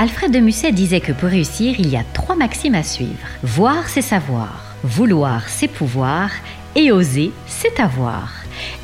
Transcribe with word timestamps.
Alfred 0.00 0.30
de 0.30 0.38
Musset 0.38 0.70
disait 0.70 1.00
que 1.00 1.10
pour 1.10 1.28
réussir, 1.28 1.74
il 1.80 1.88
y 1.88 1.96
a 1.96 2.04
trois 2.14 2.36
maximes 2.36 2.76
à 2.76 2.84
suivre. 2.84 3.26
Voir, 3.42 3.88
c'est 3.88 4.00
savoir. 4.00 4.76
Vouloir, 4.84 5.48
c'est 5.48 5.66
pouvoir. 5.66 6.30
Et 6.76 6.92
oser, 6.92 7.32
c'est 7.48 7.80
avoir. 7.80 8.30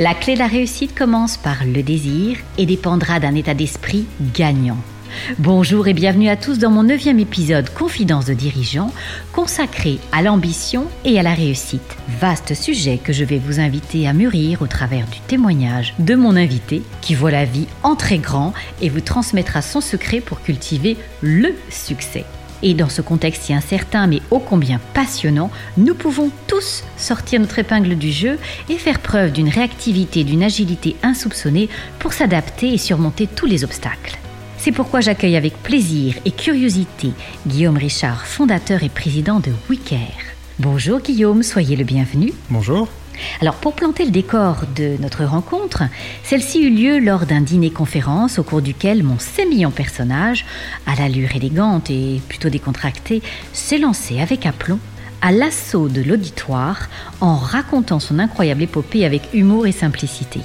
La 0.00 0.14
clé 0.14 0.34
de 0.34 0.40
la 0.40 0.48
réussite 0.48 0.92
commence 0.92 1.36
par 1.36 1.64
le 1.64 1.84
désir 1.84 2.38
et 2.58 2.66
dépendra 2.66 3.20
d'un 3.20 3.36
état 3.36 3.54
d'esprit 3.54 4.06
gagnant. 4.34 4.78
Bonjour 5.38 5.88
et 5.88 5.94
bienvenue 5.94 6.28
à 6.28 6.36
tous 6.36 6.58
dans 6.58 6.70
mon 6.70 6.82
neuvième 6.82 7.18
épisode 7.18 7.70
Confidence 7.70 8.26
de 8.26 8.34
dirigeants 8.34 8.92
consacré 9.32 9.98
à 10.12 10.22
l'ambition 10.22 10.86
et 11.04 11.18
à 11.18 11.22
la 11.22 11.34
réussite. 11.34 11.96
Vaste 12.20 12.54
sujet 12.54 12.98
que 12.98 13.12
je 13.12 13.24
vais 13.24 13.38
vous 13.38 13.60
inviter 13.60 14.06
à 14.06 14.12
mûrir 14.12 14.62
au 14.62 14.66
travers 14.66 15.06
du 15.06 15.20
témoignage 15.26 15.94
de 15.98 16.14
mon 16.14 16.36
invité 16.36 16.82
qui 17.00 17.14
voit 17.14 17.30
la 17.30 17.44
vie 17.44 17.66
en 17.82 17.96
très 17.96 18.18
grand 18.18 18.52
et 18.80 18.88
vous 18.88 19.00
transmettra 19.00 19.62
son 19.62 19.80
secret 19.80 20.20
pour 20.20 20.42
cultiver 20.42 20.96
le 21.20 21.54
succès. 21.70 22.24
Et 22.62 22.74
dans 22.74 22.88
ce 22.88 23.02
contexte 23.02 23.42
si 23.42 23.54
incertain 23.54 24.06
mais 24.06 24.22
ô 24.30 24.38
combien 24.38 24.80
passionnant, 24.94 25.50
nous 25.76 25.94
pouvons 25.94 26.30
tous 26.46 26.84
sortir 26.96 27.40
notre 27.40 27.58
épingle 27.58 27.96
du 27.96 28.10
jeu 28.10 28.38
et 28.68 28.78
faire 28.78 29.00
preuve 29.00 29.32
d'une 29.32 29.48
réactivité, 29.48 30.24
d'une 30.24 30.42
agilité 30.42 30.96
insoupçonnée 31.02 31.68
pour 31.98 32.12
s'adapter 32.12 32.72
et 32.72 32.78
surmonter 32.78 33.26
tous 33.26 33.46
les 33.46 33.64
obstacles. 33.64 34.18
C'est 34.64 34.72
pourquoi 34.72 35.02
j'accueille 35.02 35.36
avec 35.36 35.62
plaisir 35.62 36.14
et 36.24 36.30
curiosité 36.30 37.10
Guillaume 37.46 37.76
Richard, 37.76 38.26
fondateur 38.26 38.82
et 38.82 38.88
président 38.88 39.38
de 39.38 39.52
WeCare. 39.68 39.98
Bonjour 40.58 41.00
Guillaume, 41.00 41.42
soyez 41.42 41.76
le 41.76 41.84
bienvenu. 41.84 42.32
Bonjour. 42.48 42.88
Alors 43.42 43.56
pour 43.56 43.74
planter 43.74 44.06
le 44.06 44.10
décor 44.10 44.62
de 44.74 44.96
notre 45.02 45.24
rencontre, 45.24 45.82
celle-ci 46.22 46.62
eut 46.62 46.70
lieu 46.70 46.98
lors 46.98 47.26
d'un 47.26 47.42
dîner-conférence 47.42 48.38
au 48.38 48.42
cours 48.42 48.62
duquel 48.62 49.02
mon 49.02 49.18
sémillant 49.18 49.70
personnage, 49.70 50.46
à 50.86 50.94
l'allure 50.94 51.36
élégante 51.36 51.90
et 51.90 52.22
plutôt 52.26 52.48
décontractée, 52.48 53.20
s'est 53.52 53.76
lancé 53.76 54.18
avec 54.18 54.46
aplomb 54.46 54.78
à 55.20 55.30
l'assaut 55.30 55.90
de 55.90 56.00
l'auditoire 56.00 56.88
en 57.20 57.36
racontant 57.36 58.00
son 58.00 58.18
incroyable 58.18 58.62
épopée 58.62 59.04
avec 59.04 59.28
humour 59.34 59.66
et 59.66 59.72
simplicité. 59.72 60.40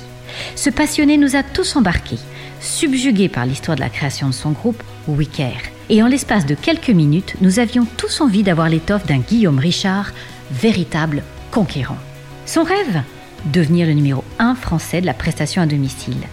Ce 0.55 0.69
passionné 0.69 1.15
nous 1.15 1.37
a 1.37 1.43
tous 1.43 1.77
embarqués, 1.77 2.19
subjugués 2.61 3.29
par 3.29 3.45
l'histoire 3.45 3.75
de 3.75 3.81
la 3.81 3.89
création 3.89 4.27
de 4.27 4.33
son 4.33 4.51
groupe, 4.51 4.83
WeCare. 5.07 5.61
Et 5.89 6.03
en 6.03 6.07
l'espace 6.07 6.45
de 6.45 6.55
quelques 6.55 6.89
minutes, 6.89 7.35
nous 7.41 7.59
avions 7.59 7.85
tous 7.97 8.21
envie 8.21 8.43
d'avoir 8.43 8.69
l'étoffe 8.69 9.05
d'un 9.05 9.19
Guillaume 9.19 9.59
Richard, 9.59 10.11
véritable 10.51 11.23
conquérant. 11.51 11.97
Son 12.45 12.63
rêve? 12.63 13.01
Devenir 13.45 13.87
le 13.87 13.93
numéro 13.93 14.23
1 14.37 14.55
français 14.55 15.01
de 15.01 15.05
la 15.05 15.13
prestation 15.13 15.61
à 15.61 15.65
domicile. 15.65 16.27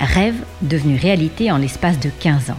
Rêve 0.00 0.36
devenu 0.62 0.96
réalité 0.96 1.50
en 1.50 1.58
l'espace 1.58 1.98
de 1.98 2.10
15 2.20 2.50
ans 2.50 2.58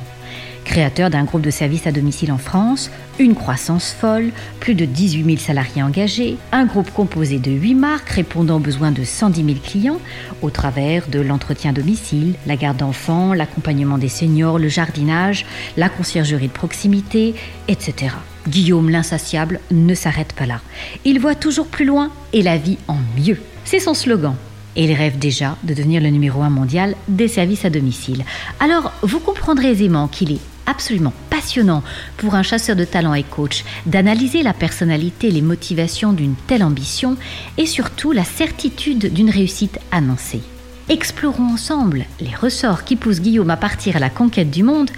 créateur 0.67 1.09
d'un 1.09 1.23
groupe 1.23 1.41
de 1.41 1.49
services 1.49 1.87
à 1.87 1.91
domicile 1.91 2.31
en 2.31 2.37
France, 2.37 2.91
une 3.19 3.35
croissance 3.35 3.95
folle, 3.99 4.31
plus 4.59 4.75
de 4.75 4.85
18 4.85 5.23
000 5.23 5.37
salariés 5.37 5.81
engagés, 5.81 6.37
un 6.51 6.65
groupe 6.65 6.91
composé 6.91 7.39
de 7.39 7.51
8 7.51 7.73
marques 7.73 8.09
répondant 8.09 8.57
aux 8.57 8.59
besoins 8.59 8.91
de 8.91 9.03
110 9.03 9.43
000 9.43 9.57
clients 9.63 9.99
au 10.41 10.49
travers 10.49 11.07
de 11.07 11.19
l'entretien 11.19 11.73
domicile, 11.73 12.35
la 12.45 12.57
garde 12.57 12.77
d'enfants, 12.77 13.33
l'accompagnement 13.33 13.97
des 13.97 14.09
seniors, 14.09 14.59
le 14.59 14.67
jardinage, 14.67 15.45
la 15.77 15.89
conciergerie 15.89 16.49
de 16.49 16.53
proximité, 16.53 17.33
etc. 17.67 18.13
Guillaume 18.47 18.89
l'insatiable 18.89 19.61
ne 19.71 19.95
s'arrête 19.95 20.33
pas 20.33 20.45
là. 20.45 20.61
Il 21.05 21.19
voit 21.19 21.35
toujours 21.35 21.67
plus 21.67 21.85
loin 21.85 22.11
et 22.33 22.43
la 22.43 22.57
vie 22.57 22.77
en 22.87 22.97
mieux. 23.17 23.39
C'est 23.63 23.79
son 23.79 23.93
slogan 23.93 24.35
et 24.75 24.83
il 24.83 24.93
rêve 24.93 25.17
déjà 25.17 25.57
de 25.63 25.73
devenir 25.73 26.01
le 26.01 26.09
numéro 26.09 26.41
1 26.41 26.49
mondial 26.49 26.95
des 27.07 27.27
services 27.27 27.65
à 27.65 27.69
domicile. 27.69 28.23
Alors, 28.59 28.91
vous 29.01 29.19
comprendrez 29.19 29.71
aisément 29.71 30.07
qu'il 30.07 30.33
est 30.33 30.41
absolument 30.67 31.13
passionnant 31.29 31.83
pour 32.17 32.35
un 32.35 32.43
chasseur 32.43 32.75
de 32.75 32.85
talent 32.85 33.15
et 33.15 33.23
coach 33.23 33.63
d'analyser 33.87 34.43
la 34.43 34.53
personnalité 34.53 35.29
et 35.29 35.31
les 35.31 35.41
motivations 35.41 36.13
d'une 36.13 36.35
telle 36.35 36.63
ambition 36.63 37.17
et 37.57 37.65
surtout 37.65 38.11
la 38.11 38.23
certitude 38.23 39.11
d'une 39.11 39.31
réussite 39.31 39.79
annoncée. 39.91 40.41
Explorons 40.89 41.53
ensemble 41.53 42.05
les 42.21 42.33
ressorts 42.33 42.85
qui 42.85 42.95
poussent 42.95 43.19
Guillaume 43.19 43.49
à 43.49 43.57
partir 43.57 43.97
à 43.97 43.99
la 43.99 44.09
conquête 44.09 44.51
du 44.51 44.63
monde 44.63 44.89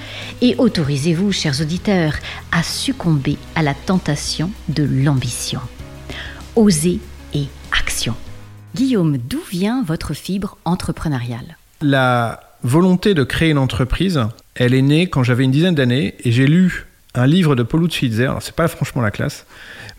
et 0.42 0.56
autorisez-vous, 0.58 1.32
chers 1.32 1.62
auditeurs, 1.62 2.14
à 2.52 2.62
succomber 2.62 3.38
à 3.56 3.64
la 3.64 3.74
tentation 3.74 4.52
de 4.68 4.84
l'ambition. 4.84 5.62
Oser 6.56 7.00
et 7.34 7.46
action. 7.72 8.16
Guillaume, 8.76 9.18
d'où 9.18 9.42
vient 9.50 9.82
votre 9.82 10.14
fibre 10.14 10.58
entrepreneuriale? 10.64 11.58
La 11.82 12.40
volonté 12.62 13.16
de 13.16 13.24
créer 13.24 13.50
une 13.50 13.58
entreprise, 13.58 14.22
elle 14.60 14.74
est 14.74 14.82
née 14.82 15.08
quand 15.08 15.24
j'avais 15.24 15.46
une 15.46 15.52
dizaine 15.52 15.74
d'années 15.74 16.16
et 16.24 16.32
j'ai 16.32 16.46
lu 16.46 16.86
un 17.16 17.26
livre 17.26 17.56
de 17.56 17.64
Paul 17.64 17.90
Schwitzer. 17.90 18.26
Alors, 18.26 18.44
c'est 18.44 18.56
pas 18.56 18.68
franchement 18.68 19.02
la 19.02 19.10
classe, 19.10 19.46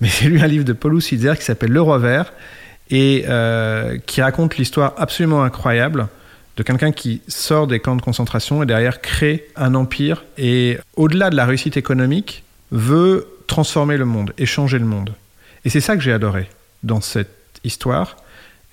mais 0.00 0.09
j'ai 0.21 0.28
lu 0.28 0.38
un 0.41 0.47
livre 0.47 0.65
de 0.65 0.75
Paul 0.75 1.00
Schwitzer 1.00 1.37
qui 1.37 1.44
s'appelle 1.44 1.72
Le 1.72 1.81
Roi 1.81 1.98
Vert 1.98 2.32
et 2.91 3.25
euh, 3.28 3.99
qui 4.06 4.20
raconte 4.20 4.59
l'histoire 4.59 4.94
absolument 4.99 5.43
incroyable 5.43 6.09
de 6.56 6.62
quelqu'un 6.62 6.93
qui 6.93 7.22
sort 7.26 7.66
des 7.66 7.81
camps 7.81 7.97
de 7.97 8.03
concentration 8.03 8.62
et 8.62 8.66
derrière 8.66 9.00
crée 9.00 9.47
un 9.56 9.75
empire 9.75 10.25
et 10.37 10.78
au-delà 10.94 11.31
de 11.31 11.37
la 11.37 11.47
réussite 11.47 11.78
économique 11.78 12.44
veut 12.70 13.28
transformer 13.47 13.97
le 13.97 14.04
monde 14.04 14.34
et 14.37 14.44
changer 14.44 14.78
le 14.78 14.84
monde. 14.84 15.15
Et 15.65 15.70
c'est 15.70 15.81
ça 15.81 15.97
que 15.97 16.03
j'ai 16.03 16.12
adoré 16.12 16.50
dans 16.82 17.00
cette 17.00 17.60
histoire. 17.65 18.16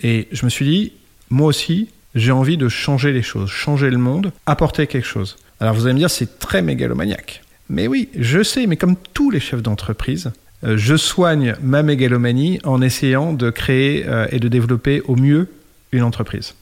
Et 0.01 0.27
je 0.31 0.43
me 0.43 0.49
suis 0.49 0.65
dit, 0.65 0.93
moi 1.29 1.47
aussi, 1.47 1.89
j'ai 2.13 2.31
envie 2.31 2.57
de 2.57 2.67
changer 2.67 3.13
les 3.13 3.21
choses, 3.21 3.49
changer 3.49 3.89
le 3.89 3.97
monde, 3.97 4.31
apporter 4.45 4.87
quelque 4.87 5.07
chose. 5.07 5.37
Alors 5.59 5.73
vous 5.73 5.85
allez 5.85 5.93
me 5.93 5.99
dire, 5.99 6.09
c'est 6.09 6.39
très 6.39 6.61
mégalomaniaque. 6.61 7.41
Mais 7.69 7.87
oui, 7.87 8.09
je 8.17 8.43
sais, 8.43 8.67
mais 8.67 8.77
comme 8.77 8.95
tous 9.13 9.29
les 9.29 9.39
chefs 9.39 9.61
d'entreprise, 9.61 10.31
euh, 10.63 10.77
je 10.77 10.95
soigne 10.95 11.55
ma 11.61 11.83
mégalomanie 11.83 12.59
en 12.63 12.81
essayant 12.81 13.33
de 13.33 13.49
créer 13.49 14.05
euh, 14.07 14.27
et 14.31 14.39
de 14.39 14.47
développer 14.47 15.01
au 15.01 15.15
mieux 15.15 15.49
une 15.91 16.03
entreprise. 16.03 16.55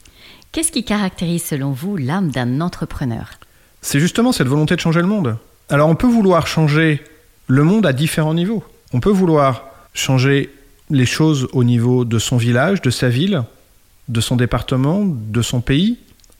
Qu'est-ce 0.51 0.71
qui 0.71 0.83
caractérise 0.83 1.43
selon 1.43 1.71
vous 1.71 1.97
l'âme 1.97 2.31
d'un 2.31 2.61
entrepreneur? 2.61 3.31
C'est 3.81 3.99
justement 3.99 4.31
cette 4.31 4.47
volonté 4.47 4.75
de 4.75 4.81
changer 4.81 5.01
le 5.01 5.07
monde. 5.07 5.37
Alors 5.69 5.89
on 5.89 5.95
peut 5.95 6.07
vouloir 6.07 6.47
changer 6.47 7.03
le 7.47 7.63
monde 7.63 7.85
à 7.85 7.93
différents 7.93 8.33
niveaux. 8.33 8.63
On 8.93 8.99
peut 8.99 9.11
vouloir 9.11 9.65
changer 9.93 10.49
les 10.89 11.05
choses 11.05 11.47
au 11.53 11.63
niveau 11.63 12.05
de 12.05 12.19
son 12.19 12.37
village, 12.37 12.81
de 12.81 12.89
sa 12.89 13.09
ville, 13.09 13.43
de 14.07 14.21
son 14.21 14.35
département, 14.35 15.03
de 15.05 15.41
son 15.41 15.61
pays, 15.61 15.97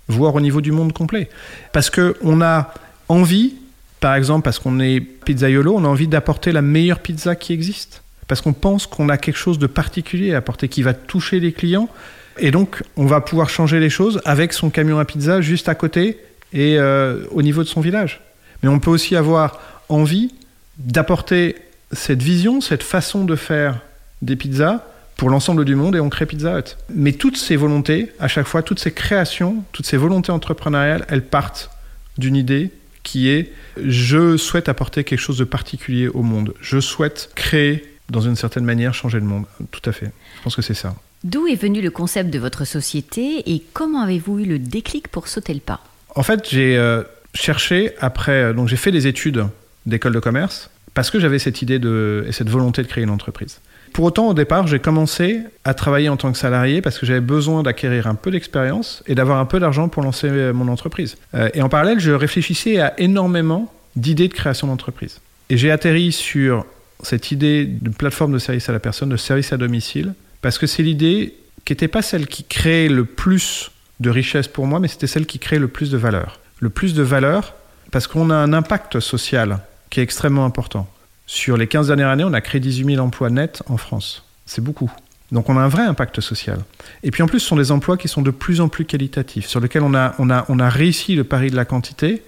voire 0.08 0.36
au 0.36 0.42
niveau 0.42 0.62
du 0.62 0.72
monde 0.72 0.94
complet. 0.94 1.30
Parce 1.72 1.90
qu'on 1.90 2.42
a 2.42 2.74
envie, 3.10 3.56
par 4.00 4.16
exemple, 4.16 4.44
parce 4.44 4.60
qu'on 4.60 4.80
est 4.80 5.00
pizzaiolo, 5.00 5.76
on 5.76 5.84
a 5.86 5.88
envie 5.88 6.08
d'apporter 6.08 6.52
la 6.52 6.62
meilleure 6.62 7.00
pizza 7.00 7.36
qui 7.36 7.54
existe. 7.54 8.04
Parce 8.28 8.42
qu'on 8.42 8.54
pense 8.54 8.88
qu'on 8.88 9.10
a 9.10 9.18
quelque 9.18 9.38
chose 9.38 9.60
de 9.60 9.68
particulier 9.68 10.34
à 10.34 10.38
apporter 10.38 10.68
qui 10.68 10.82
va 10.82 10.94
toucher 10.94 11.40
les 11.40 11.52
clients. 11.52 11.90
Et 12.38 12.52
donc, 12.52 12.84
on 12.98 13.06
va 13.06 13.22
pouvoir 13.22 13.50
changer 13.50 13.80
les 13.80 13.90
choses 13.90 14.22
avec 14.26 14.54
son 14.54 14.70
camion 14.70 15.00
à 15.00 15.06
pizza 15.06 15.42
juste 15.42 15.70
à 15.70 15.76
côté 15.76 16.20
et 16.54 16.78
euh, 16.78 17.26
au 17.32 17.42
niveau 17.42 17.64
de 17.64 17.68
son 17.68 17.82
village. 17.82 18.22
Mais 18.64 18.70
on 18.70 18.80
peut 18.80 18.90
aussi 18.90 19.16
avoir 19.16 19.60
envie 19.90 20.34
d'apporter 20.78 21.56
cette 21.92 22.22
vision, 22.22 22.62
cette 22.62 22.84
façon 22.84 23.24
de 23.24 23.36
faire 23.36 23.80
des 24.22 24.36
pizzas 24.36 24.84
pour 25.18 25.30
l'ensemble 25.30 25.66
du 25.66 25.76
monde 25.76 25.96
et 25.96 26.00
on 26.00 26.10
crée 26.10 26.26
Pizza 26.26 26.60
Hut. 26.60 26.76
Mais 26.94 27.14
toutes 27.14 27.38
ces 27.38 27.56
volontés, 27.56 28.12
à 28.20 28.28
chaque 28.28 28.48
fois, 28.48 28.64
toutes 28.64 28.80
ces 28.80 28.92
créations, 28.92 29.64
toutes 29.72 29.86
ces 29.86 29.98
volontés 29.98 30.32
entrepreneuriales, 30.32 31.06
elles 31.10 31.26
partent 31.26 31.70
d'une 32.18 32.36
idée 32.36 32.72
qui 33.04 33.30
est 33.30 33.52
je 33.78 34.36
souhaite 34.38 34.68
apporter 34.68 35.04
quelque 35.04 35.20
chose 35.20 35.38
de 35.38 35.44
particulier 35.44 36.08
au 36.08 36.22
monde. 36.22 36.54
Je 36.60 36.80
souhaite 36.80 37.30
créer, 37.36 37.86
dans 38.10 38.22
une 38.22 38.36
certaine 38.36 38.66
manière, 38.66 38.94
changer 38.94 39.20
le 39.20 39.26
monde. 39.26 39.46
Tout 39.72 39.88
à 39.90 39.92
fait. 39.92 40.12
Je 40.38 40.44
pense 40.44 40.56
que 40.56 40.62
c'est 40.62 40.74
ça. 40.74 40.96
D'où 41.24 41.48
est 41.48 41.56
venu 41.56 41.82
le 41.82 41.92
concept 41.92 42.30
de 42.30 42.40
votre 42.40 42.66
société 42.66 43.44
et 43.52 43.64
comment 43.74 44.02
avez-vous 44.02 44.40
eu 44.40 44.46
le 44.46 44.60
déclic 44.60 45.08
pour 45.08 45.28
sauter 45.28 45.54
le 45.54 45.60
pas? 45.60 45.82
En 46.16 46.24
fait, 46.24 46.48
j'ai 46.50 46.78
euh, 46.78 47.04
cherché 47.34 47.92
après, 48.00 48.44
euh, 48.44 48.54
donc 48.54 48.68
j'ai 48.68 48.76
fait 48.76 48.92
des 48.92 49.08
études 49.08 49.46
d'école 49.86 50.14
de 50.14 50.20
commerce 50.20 50.70
parce 50.94 51.10
que 51.10 51.20
j'avais 51.20 51.40
cette 51.40 51.62
idée 51.62 51.80
de, 51.80 52.26
et 52.28 52.32
cette 52.32 52.50
volonté 52.50 52.82
de 52.82 52.88
créer 52.88 53.04
une 53.04 53.10
entreprise. 53.10 53.60
Pour 53.96 54.04
autant, 54.04 54.28
au 54.28 54.34
départ, 54.34 54.68
j'ai 54.68 54.80
commencé 54.80 55.40
à 55.64 55.74
travailler 55.74 56.10
en 56.10 56.18
tant 56.18 56.30
que 56.30 56.38
salarié 56.38 56.82
parce 56.82 57.00
que 57.00 57.06
j'avais 57.06 57.22
besoin 57.22 57.64
d'acquérir 57.64 58.08
un 58.08 58.16
peu 58.16 58.30
d'expérience 58.30 59.02
et 59.08 59.16
d'avoir 59.16 59.40
un 59.40 59.46
peu 59.46 59.58
d'argent 59.58 59.88
pour 59.88 60.04
lancer 60.04 60.28
euh, 60.30 60.52
mon 60.52 60.68
entreprise. 60.68 61.16
Euh, 61.34 61.48
et 61.54 61.62
en 61.62 61.70
parallèle, 61.70 62.02
je 62.02 62.12
réfléchissais 62.12 62.82
à 62.82 62.94
énormément 63.00 63.74
d'idées 63.96 64.28
de 64.28 64.34
création 64.34 64.68
d'entreprise. 64.68 65.22
Et 65.50 65.56
j'ai 65.56 65.72
atterri 65.72 66.12
sur 66.12 66.66
cette 67.04 67.32
idée 67.32 67.64
de 67.66 67.90
plateforme 67.90 68.34
de 68.34 68.38
service 68.38 68.68
à 68.68 68.74
la 68.74 68.82
personne, 68.82 69.08
de 69.08 69.16
service 69.16 69.54
à 69.54 69.58
domicile, 69.58 70.14
parce 70.42 70.58
que 70.58 70.68
c'est 70.68 70.84
l'idée 70.84 71.34
qui 71.64 71.72
n'était 71.72 71.88
pas 71.88 72.02
celle 72.02 72.28
qui 72.28 72.44
créait 72.44 72.90
le 72.90 73.06
plus 73.06 73.72
de 74.02 74.10
richesse 74.10 74.50
pour 74.50 74.68
moi, 74.68 74.82
mais 74.82 74.90
c'était 74.90 75.08
celle 75.08 75.26
qui 75.26 75.40
crée 75.40 75.58
le 75.58 75.70
plus 75.70 75.90
de 75.90 75.98
valeur. 75.98 76.42
Le 76.60 76.68
plus 76.68 76.96
de 76.96 77.02
valeur 77.02 77.54
parce 77.92 78.08
qu'on 78.08 78.30
a 78.30 78.36
un 78.36 78.52
impact 78.52 79.00
social 79.00 79.60
qui 79.90 80.02
est 80.02 80.04
extrêmement 80.04 80.44
important. 80.44 80.86
Sur 81.28 81.58
les 81.58 81.68
15 81.68 81.88
dernières 81.88 82.10
années, 82.10 82.24
on 82.24 82.34
a 82.34 82.42
créé 82.42 82.62
18 82.62 82.96
000 82.96 83.06
emplois 83.06 83.30
nets 83.30 83.64
en 83.68 83.78
France. 83.78 84.24
C'est 84.46 84.64
beaucoup. 84.64 84.92
Donc 85.32 85.50
on 85.50 85.58
a 85.58 85.62
un 85.62 85.68
vrai 85.68 85.84
impact 85.84 86.22
social. 86.22 86.60
Et 87.04 87.12
puis 87.12 87.24
en 87.24 87.28
plus, 87.28 87.40
ce 87.40 87.48
sont 87.48 87.56
des 87.56 87.72
emplois 87.72 87.98
qui 87.98 88.08
sont 88.08 88.22
de 88.22 88.32
plus 88.32 88.62
en 88.62 88.68
plus 88.68 88.86
qualitatifs, 88.86 89.48
sur 89.48 89.60
lesquels 89.60 89.82
on 89.82 89.96
a, 89.96 90.14
on 90.20 90.30
a, 90.30 90.46
on 90.50 90.60
a 90.60 90.70
réussi 90.70 91.16
le 91.16 91.24
pari 91.24 91.50
de 91.50 91.56
la 91.56 91.66
quantité 91.66 92.22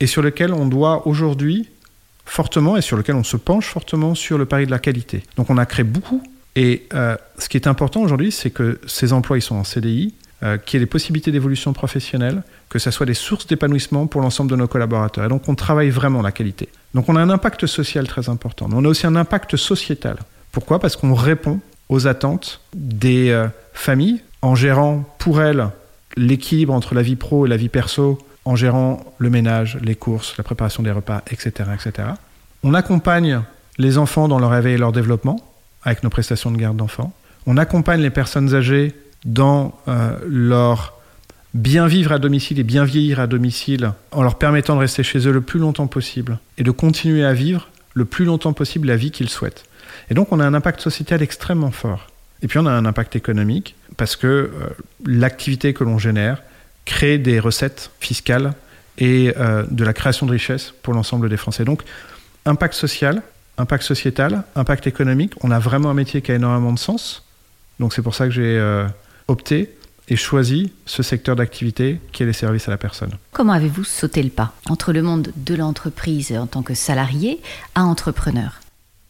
et 0.00 0.06
sur 0.06 0.22
lequel 0.22 0.54
on 0.54 0.66
doit 0.66 1.06
aujourd'hui 1.06 1.68
fortement 2.24 2.76
et 2.76 2.80
sur 2.80 2.96
lequel 2.96 3.16
on 3.16 3.24
se 3.24 3.36
penche 3.36 3.66
fortement 3.66 4.14
sur 4.14 4.38
le 4.38 4.46
pari 4.46 4.64
de 4.64 4.70
la 4.70 4.78
qualité. 4.78 5.22
Donc 5.36 5.50
on 5.50 5.58
a 5.58 5.66
créé 5.66 5.84
beaucoup 5.84 6.22
et 6.56 6.86
euh, 6.94 7.16
ce 7.38 7.48
qui 7.48 7.56
est 7.56 7.66
important 7.66 8.00
aujourd'hui, 8.00 8.32
c'est 8.32 8.50
que 8.50 8.80
ces 8.86 9.12
emplois 9.12 9.38
ils 9.38 9.42
sont 9.42 9.56
en 9.56 9.64
CDI, 9.64 10.14
euh, 10.42 10.56
qu'il 10.58 10.78
y 10.78 10.82
ait 10.82 10.86
des 10.86 10.90
possibilités 10.90 11.32
d'évolution 11.32 11.72
professionnelle, 11.72 12.42
que 12.68 12.78
ce 12.78 12.90
soit 12.90 13.06
des 13.06 13.14
sources 13.14 13.46
d'épanouissement 13.46 14.06
pour 14.06 14.20
l'ensemble 14.20 14.50
de 14.50 14.56
nos 14.56 14.68
collaborateurs. 14.68 15.24
Et 15.24 15.28
donc 15.28 15.48
on 15.48 15.54
travaille 15.54 15.90
vraiment 15.90 16.22
la 16.22 16.32
qualité. 16.32 16.68
Donc 16.94 17.08
on 17.08 17.16
a 17.16 17.20
un 17.20 17.30
impact 17.30 17.66
social 17.66 18.06
très 18.06 18.28
important, 18.28 18.68
mais 18.68 18.74
on 18.76 18.84
a 18.84 18.88
aussi 18.88 19.06
un 19.06 19.16
impact 19.16 19.56
sociétal. 19.56 20.16
Pourquoi? 20.52 20.78
Parce 20.78 20.96
qu'on 20.96 21.14
répond 21.14 21.60
aux 21.88 22.06
attentes 22.06 22.60
des 22.74 23.30
euh, 23.30 23.48
familles 23.72 24.22
en 24.42 24.54
gérant 24.54 25.04
pour 25.18 25.42
elles 25.42 25.68
l'équilibre 26.16 26.72
entre 26.72 26.94
la 26.94 27.02
vie 27.02 27.16
pro 27.16 27.46
et 27.46 27.48
la 27.48 27.56
vie 27.56 27.68
perso, 27.68 28.18
en 28.44 28.56
gérant 28.56 29.04
le 29.18 29.30
ménage, 29.30 29.78
les 29.82 29.94
courses, 29.94 30.36
la 30.38 30.44
préparation 30.44 30.82
des 30.82 30.90
repas, 30.90 31.22
etc. 31.30 31.70
etc. 31.74 32.08
On 32.62 32.74
accompagne 32.74 33.42
les 33.78 33.98
enfants 33.98 34.28
dans 34.28 34.38
leur 34.38 34.50
réveil 34.50 34.74
et 34.74 34.78
leur 34.78 34.92
développement 34.92 35.38
avec 35.82 36.02
nos 36.02 36.10
prestations 36.10 36.50
de 36.50 36.56
garde 36.56 36.76
d'enfants. 36.76 37.12
On 37.46 37.56
accompagne 37.56 38.00
les 38.00 38.10
personnes 38.10 38.54
âgées 38.54 38.94
dans 39.24 39.78
euh, 39.88 40.16
leur 40.26 40.94
bien 41.54 41.86
vivre 41.86 42.12
à 42.12 42.18
domicile 42.18 42.58
et 42.58 42.62
bien 42.62 42.84
vieillir 42.84 43.20
à 43.20 43.26
domicile 43.26 43.92
en 44.12 44.22
leur 44.22 44.36
permettant 44.36 44.76
de 44.76 44.80
rester 44.80 45.02
chez 45.02 45.26
eux 45.26 45.32
le 45.32 45.40
plus 45.40 45.58
longtemps 45.58 45.88
possible 45.88 46.38
et 46.58 46.62
de 46.62 46.70
continuer 46.70 47.24
à 47.24 47.32
vivre 47.32 47.68
le 47.94 48.04
plus 48.04 48.24
longtemps 48.24 48.52
possible 48.52 48.86
la 48.86 48.96
vie 48.96 49.10
qu'ils 49.10 49.28
souhaitent. 49.28 49.64
Et 50.10 50.14
donc 50.14 50.32
on 50.32 50.40
a 50.40 50.44
un 50.44 50.54
impact 50.54 50.80
sociétal 50.80 51.22
extrêmement 51.22 51.72
fort. 51.72 52.06
Et 52.42 52.46
puis 52.46 52.58
on 52.58 52.66
a 52.66 52.70
un 52.70 52.86
impact 52.86 53.16
économique 53.16 53.74
parce 53.96 54.16
que 54.16 54.26
euh, 54.26 54.50
l'activité 55.04 55.74
que 55.74 55.84
l'on 55.84 55.98
génère 55.98 56.42
crée 56.84 57.18
des 57.18 57.40
recettes 57.40 57.90
fiscales 58.00 58.54
et 58.98 59.34
euh, 59.36 59.64
de 59.70 59.84
la 59.84 59.92
création 59.92 60.26
de 60.26 60.32
richesses 60.32 60.72
pour 60.82 60.94
l'ensemble 60.94 61.28
des 61.28 61.36
Français. 61.36 61.64
Donc 61.64 61.82
impact 62.46 62.74
social, 62.74 63.22
impact 63.58 63.82
sociétal, 63.82 64.44
impact 64.54 64.86
économique, 64.86 65.34
on 65.42 65.50
a 65.50 65.58
vraiment 65.58 65.90
un 65.90 65.94
métier 65.94 66.22
qui 66.22 66.30
a 66.32 66.36
énormément 66.36 66.72
de 66.72 66.78
sens. 66.78 67.26
Donc 67.80 67.92
c'est 67.92 68.02
pour 68.02 68.14
ça 68.14 68.26
que 68.26 68.30
j'ai 68.30 68.58
opté 69.30 69.74
et 70.08 70.16
choisi 70.16 70.72
ce 70.86 71.02
secteur 71.02 71.36
d'activité 71.36 72.00
qui 72.12 72.24
est 72.24 72.26
les 72.26 72.32
services 72.32 72.66
à 72.68 72.70
la 72.70 72.76
personne. 72.76 73.12
Comment 73.32 73.52
avez-vous 73.52 73.84
sauté 73.84 74.22
le 74.22 74.30
pas 74.30 74.52
entre 74.68 74.92
le 74.92 75.02
monde 75.02 75.32
de 75.36 75.54
l'entreprise 75.54 76.32
en 76.32 76.46
tant 76.46 76.62
que 76.62 76.74
salarié 76.74 77.40
à 77.74 77.84
entrepreneur? 77.84 78.60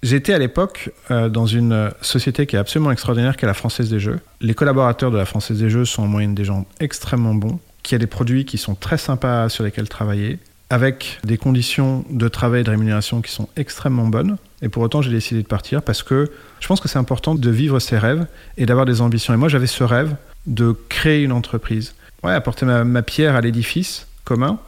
J'étais 0.03 0.33
à 0.33 0.39
l'époque 0.39 0.91
euh, 1.11 1.29
dans 1.29 1.47
une 1.47 1.91
société 2.01 2.47
qui 2.47 2.57
est 2.57 2.59
absolument 2.59 2.91
extraordinaire, 2.91 3.37
qui 3.37 3.45
est 3.45 3.49
la 3.49 3.55
Française 3.55 3.91
des 3.91 4.01
Jeux. 4.01 4.21
Les 4.41 4.55
collaborateurs 4.55 5.11
de 5.11 5.19
la 5.19 5.27
Française 5.27 5.59
des 5.59 5.69
Jeux 5.69 5.85
sont 5.85 6.03
en 6.03 6.07
moyenne 6.07 6.35
des 6.35 6.45
gens 6.45 6.67
extrêmement 6.81 7.35
bons, 7.35 7.59
qui 7.83 7.95
a 7.95 7.99
des 7.99 8.07
produits 8.07 8.45
qui 8.45 8.57
sont 8.57 8.75
très 8.75 8.97
sympas 8.97 9.49
sur 9.51 9.65
lesquels 9.65 9.89
travailler, 9.89 10.39
avec 10.71 11.19
des 11.25 11.37
conditions 11.37 12.05
de 12.11 12.29
travail 12.29 12.63
et 12.63 12.65
de 12.65 12.71
rémunération 12.71 13.21
qui 13.21 13.33
sont 13.33 13.49
extrêmement 13.57 14.07
bonnes. 14.07 14.39
Et 14.63 14.69
pour 14.69 14.83
autant, 14.83 15.03
j'ai 15.03 15.11
décidé 15.11 15.43
de 15.43 15.47
partir 15.47 15.83
parce 15.83 16.03
que 16.03 16.31
je 16.61 16.67
pense 16.67 16.81
que 16.81 16.89
c'est 16.89 16.99
important 16.99 17.35
de 17.35 17.51
vivre 17.51 17.79
ses 17.79 17.99
rêves 17.99 18.27
et 18.57 18.67
d'avoir 18.67 18.87
des 18.87 19.01
ambitions. 19.01 19.33
Et 19.33 19.37
moi, 19.37 19.49
j'avais 19.49 19.67
ce 19.67 19.85
rêve 19.85 20.15
de 20.47 20.77
créer 20.89 21.23
une 21.23 21.33
entreprise. 21.33 21.95
Ouais, 22.23 22.33
apporter 22.33 22.67
ma, 22.67 23.03
pierre 23.03 23.37
à 23.37 23.41
l'édifice 23.41 24.07
commun. 24.25 24.59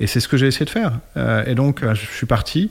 Et 0.00 0.06
c'est 0.06 0.20
ce 0.20 0.28
que 0.28 0.36
j'ai 0.36 0.46
essayé 0.46 0.66
de 0.66 0.70
faire. 0.70 0.92
Euh, 1.16 1.44
et 1.46 1.54
donc, 1.54 1.82
euh, 1.82 1.94
je 1.94 2.04
suis 2.06 2.26
parti 2.26 2.70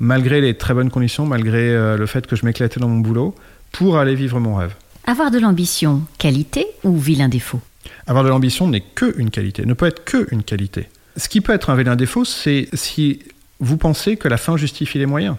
malgré 0.00 0.40
les 0.40 0.54
très 0.54 0.74
bonnes 0.74 0.90
conditions, 0.90 1.26
malgré 1.26 1.70
euh, 1.70 1.96
le 1.96 2.06
fait 2.06 2.26
que 2.26 2.36
je 2.36 2.44
m'éclatais 2.46 2.80
dans 2.80 2.88
mon 2.88 3.00
boulot, 3.00 3.34
pour 3.72 3.98
aller 3.98 4.14
vivre 4.14 4.40
mon 4.40 4.56
rêve. 4.56 4.74
Avoir 5.06 5.30
de 5.30 5.38
l'ambition, 5.38 6.02
qualité 6.18 6.66
ou 6.84 6.96
vilain 6.96 7.28
défaut? 7.28 7.60
Avoir 8.06 8.24
de 8.24 8.28
l'ambition 8.28 8.68
n'est 8.68 8.80
que 8.80 9.18
une 9.18 9.30
qualité, 9.30 9.66
ne 9.66 9.74
peut 9.74 9.86
être 9.86 10.04
que 10.04 10.26
une 10.30 10.42
qualité. 10.42 10.88
Ce 11.16 11.28
qui 11.28 11.40
peut 11.40 11.52
être 11.52 11.70
un 11.70 11.76
vilain 11.76 11.96
défaut, 11.96 12.24
c'est 12.24 12.68
si 12.72 13.20
vous 13.60 13.76
pensez 13.76 14.16
que 14.16 14.28
la 14.28 14.36
fin 14.36 14.56
justifie 14.56 14.98
les 14.98 15.06
moyens. 15.06 15.36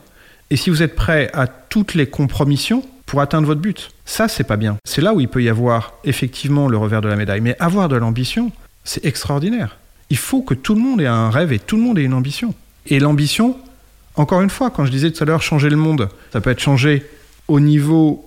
Et 0.51 0.55
si 0.55 0.69
vous 0.69 0.81
êtes 0.81 0.95
prêt 0.95 1.29
à 1.33 1.47
toutes 1.47 1.93
les 1.93 2.07
compromissions 2.07 2.83
pour 3.09 3.21
atteindre 3.21 3.47
votre 3.47 3.61
but. 3.61 3.89
Ça, 4.05 4.27
c'est 4.27 4.43
pas 4.43 4.55
bien. 4.55 4.77
C'est 4.85 5.01
là 5.01 5.13
où 5.13 5.19
il 5.19 5.27
peut 5.27 5.41
y 5.41 5.49
avoir 5.49 5.93
effectivement 6.03 6.67
le 6.67 6.77
revers 6.77 7.01
de 7.01 7.07
la 7.07 7.15
médaille. 7.15 7.41
Mais 7.41 7.55
avoir 7.59 7.89
de 7.89 7.95
l'ambition, 7.95 8.51
c'est 8.83 9.03
extraordinaire. 9.03 9.77
Il 10.11 10.17
faut 10.17 10.43
que 10.43 10.53
tout 10.53 10.75
le 10.75 10.81
monde 10.81 11.01
ait 11.01 11.07
un 11.07 11.31
rêve 11.31 11.51
et 11.51 11.57
tout 11.57 11.75
le 11.75 11.81
monde 11.81 11.97
ait 11.97 12.03
une 12.03 12.13
ambition. 12.13 12.53
Et 12.85 12.99
l'ambition, 12.99 13.57
encore 14.15 14.41
une 14.41 14.51
fois, 14.51 14.69
quand 14.69 14.85
je 14.85 14.91
disais 14.91 15.11
tout 15.11 15.23
à 15.23 15.25
l'heure 15.25 15.41
changer 15.41 15.69
le 15.69 15.75
monde, 15.75 16.09
ça 16.31 16.39
peut 16.39 16.51
être 16.51 16.59
changer 16.59 17.03
au 17.47 17.59
niveau 17.59 18.25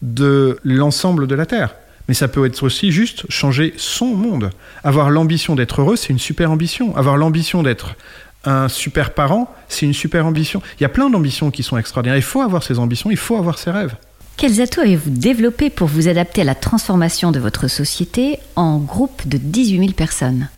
de 0.00 0.58
l'ensemble 0.62 1.26
de 1.26 1.34
la 1.34 1.44
Terre. 1.44 1.74
Mais 2.06 2.14
ça 2.14 2.28
peut 2.28 2.46
être 2.46 2.62
aussi 2.62 2.92
juste 2.92 3.24
changer 3.30 3.74
son 3.76 4.14
monde. 4.14 4.50
Avoir 4.84 5.10
l'ambition 5.10 5.56
d'être 5.56 5.80
heureux, 5.80 5.96
c'est 5.96 6.10
une 6.10 6.18
super 6.20 6.52
ambition. 6.52 6.96
Avoir 6.96 7.16
l'ambition 7.16 7.64
d'être 7.64 7.96
un 8.44 8.68
super 8.68 9.12
parent, 9.12 9.54
c'est 9.68 9.86
une 9.86 9.94
super 9.94 10.26
ambition. 10.26 10.62
Il 10.78 10.82
y 10.82 10.86
a 10.86 10.88
plein 10.88 11.10
d'ambitions 11.10 11.50
qui 11.50 11.62
sont 11.62 11.76
extraordinaires. 11.76 12.16
Il 12.16 12.22
faut 12.22 12.40
avoir 12.40 12.62
ses 12.62 12.78
ambitions, 12.78 13.10
il 13.10 13.16
faut 13.16 13.36
avoir 13.36 13.58
ses 13.58 13.70
rêves. 13.70 13.94
Quels 14.36 14.62
atouts 14.62 14.80
avez-vous 14.80 15.10
développés 15.10 15.68
pour 15.68 15.86
vous 15.86 16.08
adapter 16.08 16.40
à 16.40 16.44
la 16.44 16.54
transformation 16.54 17.30
de 17.30 17.38
votre 17.38 17.68
société 17.68 18.38
en 18.56 18.78
groupe 18.78 19.28
de 19.28 19.36
18 19.36 19.78
000 19.78 19.92
personnes? 19.92 20.48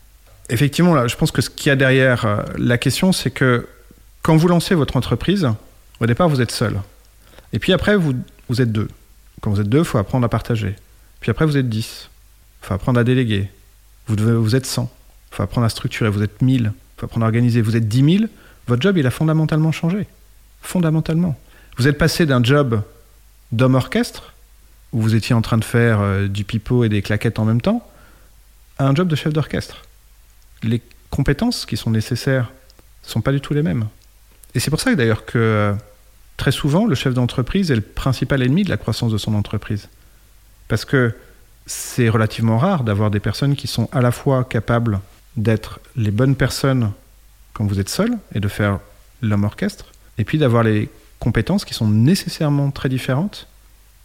Effectivement, 0.51 1.09
je 1.09 1.17
pense 1.17 1.33
que 1.33 1.43
ce 1.43 1.51
qu'il 1.51 1.71
y 1.71 1.73
a 1.73 1.77
derrière 1.77 2.25
euh, 2.25 2.43
la 2.59 2.79
question, 2.79 3.11
c'est 3.11 3.31
que 3.31 3.67
quand 4.23 4.37
vous 4.37 4.47
lancez 4.47 4.77
votre 4.77 4.97
entreprise, 4.97 5.49
au 6.01 6.07
départ, 6.07 6.29
vous 6.29 6.41
êtes 6.41 6.53
seul. 6.53 6.81
Et 7.53 7.59
puis 7.59 7.73
après, 7.73 7.97
vous, 7.97 8.15
êtes 8.61 8.71
deux. 8.71 8.89
Quand 9.41 9.51
vous 9.51 9.61
êtes 9.61 9.69
deux, 9.69 9.81
il 9.81 9.85
faut 9.85 9.99
apprendre 9.99 10.25
à 10.25 10.29
partager. 10.29 10.77
Puis 11.21 11.31
après, 11.31 11.45
vous 11.45 11.57
êtes 11.57 11.69
dix. 11.69 12.09
Il 12.63 12.67
faut 12.67 12.75
apprendre 12.75 13.01
à 13.01 13.05
déléguer. 13.05 13.51
Vous, 14.07 14.15
devez, 14.15 14.35
vous 14.35 14.55
êtes 14.55 14.67
100. 14.67 14.91
Il 15.33 15.37
faut 15.37 15.43
apprendre 15.43 15.65
à 15.65 15.69
structurer. 15.69 16.09
Vous 16.09 16.23
êtes 16.23 16.41
mille. 16.41 16.73
Vous 17.03 17.77
êtes 17.77 17.89
dix 17.89 18.03
mille. 18.03 18.29
Votre 18.67 18.83
job, 18.83 18.97
il 18.97 19.07
a 19.07 19.11
fondamentalement 19.11 19.73
changé. 19.73 20.07
Fondamentalement. 20.61 21.39
Vous 21.77 21.89
êtes 21.89 21.99
passé 21.99 22.27
d'un 22.27 22.43
job 22.43 22.83
d'homme 23.51 23.75
orchestre, 23.75 24.33
où 24.93 25.01
vous 25.01 25.15
étiez 25.15 25.35
en 25.35 25.43
train 25.43 25.59
de 25.59 25.65
faire 25.65 26.01
euh, 26.01 26.29
du 26.29 26.45
pipeau 26.45 26.85
et 26.85 26.89
des 26.89 27.03
claquettes 27.03 27.39
en 27.39 27.45
même 27.45 27.61
temps, 27.61 27.87
à 28.79 28.87
un 28.87 28.95
job 28.95 29.09
de 29.09 29.17
chef 29.17 29.33
d'orchestre. 29.33 29.83
Les 30.63 30.81
compétences 31.11 31.67
qui 31.67 31.77
sont 31.77 31.91
nécessaires 31.91 32.51
ne 33.05 33.09
sont 33.09 33.21
pas 33.21 33.33
du 33.33 33.41
tout 33.41 33.55
les 33.55 33.63
mêmes. 33.63 33.89
Et 34.55 34.61
c'est 34.61 34.71
pour 34.71 34.81
ça 34.81 34.95
d'ailleurs 34.95 35.25
que 35.25 35.39
euh, 35.39 35.75
très 36.37 36.53
souvent, 36.53 36.87
le 36.87 36.95
chef 36.95 37.15
d'entreprise 37.15 37.71
est 37.71 37.77
le 37.77 37.83
principal 37.83 38.43
ennemi 38.43 38.65
de 38.65 38.71
la 38.71 38.77
croissance 38.77 39.13
de 39.13 39.19
son 39.19 39.35
entreprise. 39.35 39.89
Parce 40.69 40.85
que 40.85 41.15
c'est 41.67 42.09
relativement 42.09 42.59
rare 42.59 42.85
d'avoir 42.85 43.11
des 43.11 43.21
personnes 43.21 43.57
qui 43.57 43.67
sont 43.67 43.89
à 43.93 44.01
la 44.01 44.13
fois 44.13 44.45
capables 44.45 45.01
d'être 45.37 45.81
les 45.97 46.11
bonnes 46.11 46.37
personnes 46.37 46.93
quand 47.53 47.67
vous 47.67 47.81
êtes 47.81 47.89
seul 47.89 48.13
et 48.35 48.41
de 48.41 48.49
faire 48.49 48.81
l'homme 49.21 49.45
orchestre, 49.45 49.87
et 50.19 50.25
puis 50.25 50.39
d'avoir 50.39 50.63
les 50.63 50.89
compétences 51.19 51.65
qui 51.65 51.75
sont 51.75 51.89
nécessairement 51.89 52.71
très 52.71 52.89
différentes 52.89 53.47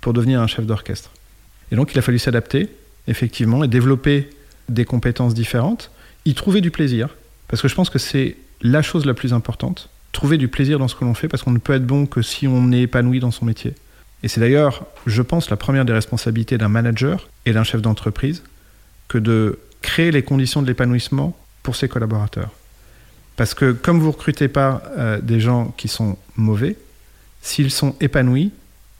pour 0.02 0.14
devenir 0.14 0.42
un 0.42 0.48
chef 0.48 0.66
d'orchestre. 0.66 1.12
Et 1.72 1.76
donc 1.76 1.94
il 1.94 2.00
a 2.00 2.02
fallu 2.02 2.20
s'adapter, 2.20 2.70
effectivement, 3.08 3.64
et 3.64 3.68
développer 3.68 4.30
des 4.70 4.86
compétences 4.86 5.34
différentes, 5.34 5.92
y 6.26 6.34
trouver 6.34 6.62
du 6.62 6.72
plaisir, 6.72 7.10
parce 7.48 7.62
que 7.62 7.68
je 7.68 7.76
pense 7.76 7.90
que 7.90 8.00
c'est 8.00 8.36
la 8.62 8.82
chose 8.82 9.06
la 9.06 9.14
plus 9.14 9.34
importante, 9.34 9.90
trouver 10.12 10.38
du 10.38 10.48
plaisir 10.48 10.80
dans 10.80 10.88
ce 10.88 10.96
que 10.96 11.06
l'on 11.06 11.14
fait, 11.14 11.28
parce 11.28 11.44
qu'on 11.44 11.52
ne 11.52 11.58
peut 11.58 11.74
être 11.74 11.86
bon 11.86 12.06
que 12.06 12.22
si 12.22 12.48
on 12.48 12.72
est 12.72 12.82
épanoui 12.82 13.20
dans 13.20 13.32
son 13.32 13.46
métier. 13.46 13.74
Et 14.24 14.28
c'est 14.28 14.40
d'ailleurs, 14.40 14.86
je 15.06 15.22
pense, 15.22 15.50
la 15.50 15.58
première 15.58 15.86
des 15.86 15.94
responsabilités 15.94 16.58
d'un 16.58 16.70
manager 16.70 17.28
et 17.46 17.54
d'un 17.54 17.64
chef 17.64 17.82
d'entreprise, 17.82 18.44
que 19.08 19.18
de 19.18 19.60
créer 19.88 20.12
les 20.12 20.22
conditions 20.22 20.62
de 20.62 20.68
l'épanouissement 20.68 21.36
pour 21.64 21.78
ses 21.78 21.88
collaborateurs. 21.88 22.52
Parce 23.38 23.54
que 23.54 23.72
comme 23.72 24.00
vous 24.02 24.12
recrutez 24.12 24.50
pas 24.50 24.84
euh, 24.98 25.22
des 25.22 25.40
gens 25.40 25.74
qui 25.78 25.88
sont 25.88 26.18
mauvais, 26.36 26.76
s'ils 27.42 27.72
sont 27.72 27.96
épanouis, 28.02 28.52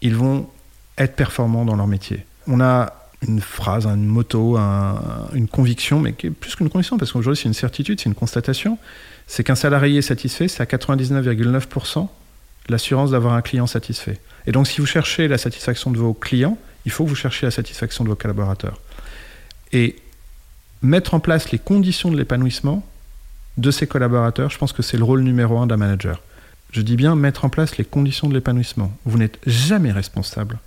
ils 0.02 0.16
vont 0.16 0.50
être 0.98 1.16
performants 1.16 1.66
dans 1.66 1.76
leur 1.76 1.88
métier. 1.88 2.26
On 2.48 2.62
a 2.62 2.94
une 3.28 3.42
phrase, 3.42 3.86
une 3.86 4.06
moto, 4.06 4.58
une 5.34 5.48
conviction, 5.50 6.00
mais 6.00 6.14
qui 6.14 6.28
est 6.28 6.32
plus 6.32 6.56
qu'une 6.56 6.70
conviction, 6.70 6.98
parce 6.98 7.12
qu'aujourd'hui 7.12 7.42
c'est 7.42 7.50
une 7.50 7.54
certitude, 7.54 8.00
c'est 8.00 8.08
une 8.08 8.16
constatation, 8.16 8.78
c'est 9.26 9.44
qu'un 9.44 9.56
salarié 9.56 10.02
satisfait, 10.02 10.48
c'est 10.48 10.62
à 10.62 10.66
99,9% 10.66 12.08
l'assurance 12.70 13.12
d'avoir 13.12 13.34
un 13.34 13.42
client 13.42 13.68
satisfait. 13.68 14.20
Et 14.46 14.52
donc 14.54 14.68
si 14.68 14.80
vous 14.80 14.88
cherchez 14.88 15.28
la 15.28 15.38
satisfaction 15.38 15.92
de 15.92 15.98
vos 15.98 16.14
clients, 16.14 16.58
il 16.86 16.92
faut 16.92 17.04
que 17.04 17.10
vous 17.10 17.16
cherchiez 17.16 17.46
la 17.46 17.52
satisfaction 17.52 18.06
de 18.06 18.10
vos 18.10 18.16
collaborateurs. 18.16 18.80
Et 19.74 19.98
mettre 20.82 21.14
en 21.14 21.20
place 21.20 21.52
les 21.52 21.60
conditions 21.60 22.12
de 22.12 22.18
l'épanouissement 22.18 22.86
de 23.58 23.72
ses 23.72 23.88
collaborateurs, 23.88 24.50
je 24.50 24.58
pense 24.58 24.74
que 24.74 24.84
c'est 24.84 24.98
le 24.98 25.04
rôle 25.04 25.22
numéro 25.22 25.58
un 25.58 25.68
d'un 25.68 25.78
manager. 25.78 26.22
Je 26.72 26.82
dis 26.82 26.96
bien 26.96 27.16
mettre 27.16 27.46
en 27.46 27.50
place 27.50 27.78
les 27.78 27.86
conditions 27.86 28.28
de 28.28 28.34
l'épanouissement. 28.34 28.92
Vous 29.06 29.18
n'êtes 29.18 29.40
jamais 29.48 29.92
responsable 29.92 30.60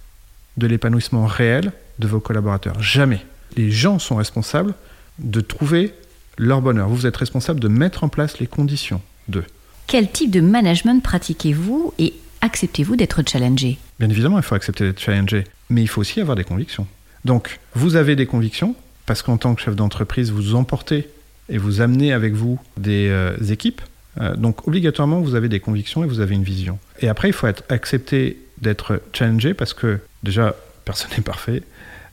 de 0.57 0.67
l'épanouissement 0.67 1.27
réel 1.27 1.73
de 1.99 2.09
vos 2.09 2.21
collaborateurs. 2.21 2.81
Jamais. 2.83 3.25
Les 3.57 3.71
gens 3.71 3.99
sont 3.99 4.17
responsables 4.17 4.75
de 5.19 5.41
trouver 5.41 5.95
leur 6.39 6.63
bonheur. 6.63 6.89
Vous 6.89 7.07
êtes 7.07 7.17
responsable 7.17 7.61
de 7.61 7.69
mettre 7.69 8.03
en 8.03 8.09
place 8.09 8.39
les 8.41 8.47
conditions 8.47 9.03
d'eux. 9.29 9.45
Quel 9.87 10.11
type 10.11 10.31
de 10.31 10.41
management 10.41 11.03
pratiquez-vous 11.03 11.93
et 11.99 12.15
acceptez-vous 12.41 12.97
d'être 12.97 13.23
challengé? 13.29 13.79
Bien 13.99 14.09
évidemment, 14.09 14.39
il 14.39 14.43
faut 14.43 14.55
accepter 14.55 14.85
d'être 14.85 15.01
challengé, 15.01 15.45
mais 15.69 15.83
il 15.83 15.89
faut 15.89 16.01
aussi 16.01 16.21
avoir 16.21 16.37
des 16.37 16.45
convictions. 16.45 16.87
Donc, 17.25 17.61
vous 17.75 17.97
avez 17.97 18.17
des 18.17 18.27
convictions, 18.27 18.75
parce 19.11 19.23
qu'en 19.23 19.39
tant 19.39 19.57
que 19.57 19.61
chef 19.61 19.75
d'entreprise, 19.75 20.31
vous 20.31 20.55
emportez 20.55 21.09
et 21.49 21.59
vous 21.59 21.81
amenez 21.81 22.13
avec 22.13 22.33
vous 22.33 22.61
des 22.77 23.09
euh, 23.09 23.37
équipes. 23.51 23.81
Euh, 24.21 24.37
donc 24.37 24.69
obligatoirement, 24.69 25.19
vous 25.21 25.35
avez 25.35 25.49
des 25.49 25.59
convictions 25.59 26.05
et 26.05 26.07
vous 26.07 26.21
avez 26.21 26.37
une 26.37 26.45
vision. 26.45 26.79
Et 27.01 27.09
après, 27.09 27.29
il 27.29 27.33
faut 27.33 27.49
être 27.49 27.65
accepter 27.71 28.39
d'être 28.59 29.03
challengé 29.13 29.53
parce 29.53 29.75
que 29.75 29.99
déjà, 30.23 30.55
personne 30.85 31.11
n'est 31.17 31.25
parfait 31.25 31.65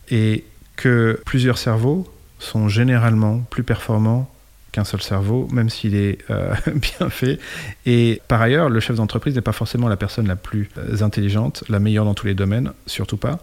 et 0.10 0.44
que 0.76 1.22
plusieurs 1.24 1.60
cerveaux 1.60 2.12
sont 2.40 2.68
généralement 2.68 3.42
plus 3.42 3.62
performants 3.62 4.28
qu'un 4.72 4.84
seul 4.84 5.04
cerveau, 5.04 5.48
même 5.52 5.70
s'il 5.70 5.94
est 5.94 6.18
euh, 6.32 6.56
bien 6.98 7.12
fait. 7.12 7.38
Et 7.86 8.24
par 8.28 8.42
ailleurs, 8.42 8.70
le 8.70 8.80
chef 8.80 8.96
d'entreprise 8.96 9.36
n'est 9.36 9.42
pas 9.42 9.52
forcément 9.52 9.88
la 9.88 9.98
personne 9.98 10.28
la 10.28 10.36
plus 10.36 10.72
intelligente, 11.02 11.64
la 11.70 11.78
meilleure 11.78 12.06
dans 12.06 12.16
tous 12.16 12.26
les 12.26 12.34
domaines, 12.34 12.74
surtout 12.88 13.18
pas. 13.18 13.40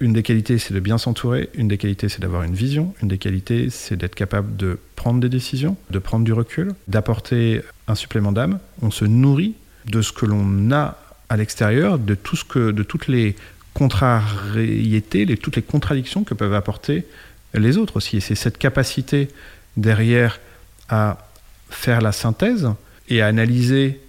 Une 0.00 0.14
des 0.14 0.22
qualités, 0.22 0.58
c'est 0.58 0.72
de 0.72 0.80
bien 0.80 0.96
s'entourer. 0.96 1.50
Une 1.54 1.68
des 1.68 1.76
qualités, 1.76 2.08
c'est 2.08 2.20
d'avoir 2.20 2.42
une 2.42 2.54
vision. 2.54 2.94
Une 3.02 3.08
des 3.08 3.18
qualités, 3.18 3.68
c'est 3.68 3.96
d'être 3.96 4.14
capable 4.14 4.56
de 4.56 4.78
prendre 4.96 5.20
des 5.20 5.28
décisions, 5.28 5.76
de 5.90 5.98
prendre 5.98 6.24
du 6.24 6.32
recul, 6.32 6.72
d'apporter 6.88 7.60
un 7.86 7.94
supplément 7.94 8.32
d'âme. 8.32 8.58
On 8.80 8.90
se 8.90 9.04
nourrit 9.04 9.54
de 9.86 10.00
ce 10.00 10.12
que 10.12 10.24
l'on 10.24 10.72
a 10.72 10.96
à 11.28 11.36
l'extérieur, 11.36 11.98
de 11.98 12.14
tout 12.14 12.36
ce 12.36 12.44
que, 12.44 12.70
de 12.70 12.82
toutes 12.82 13.08
les 13.08 13.36
contrariétés, 13.74 15.26
les, 15.26 15.36
toutes 15.36 15.56
les 15.56 15.62
contradictions 15.62 16.24
que 16.24 16.34
peuvent 16.34 16.54
apporter 16.54 17.04
les 17.52 17.76
autres 17.76 17.96
aussi. 17.96 18.16
Et 18.16 18.20
c'est 18.20 18.34
cette 18.34 18.58
capacité 18.58 19.28
derrière 19.76 20.40
à 20.88 21.28
faire 21.68 22.00
la 22.00 22.12
synthèse 22.12 22.68
et 23.08 23.20
à 23.20 23.26
analyser 23.26 24.00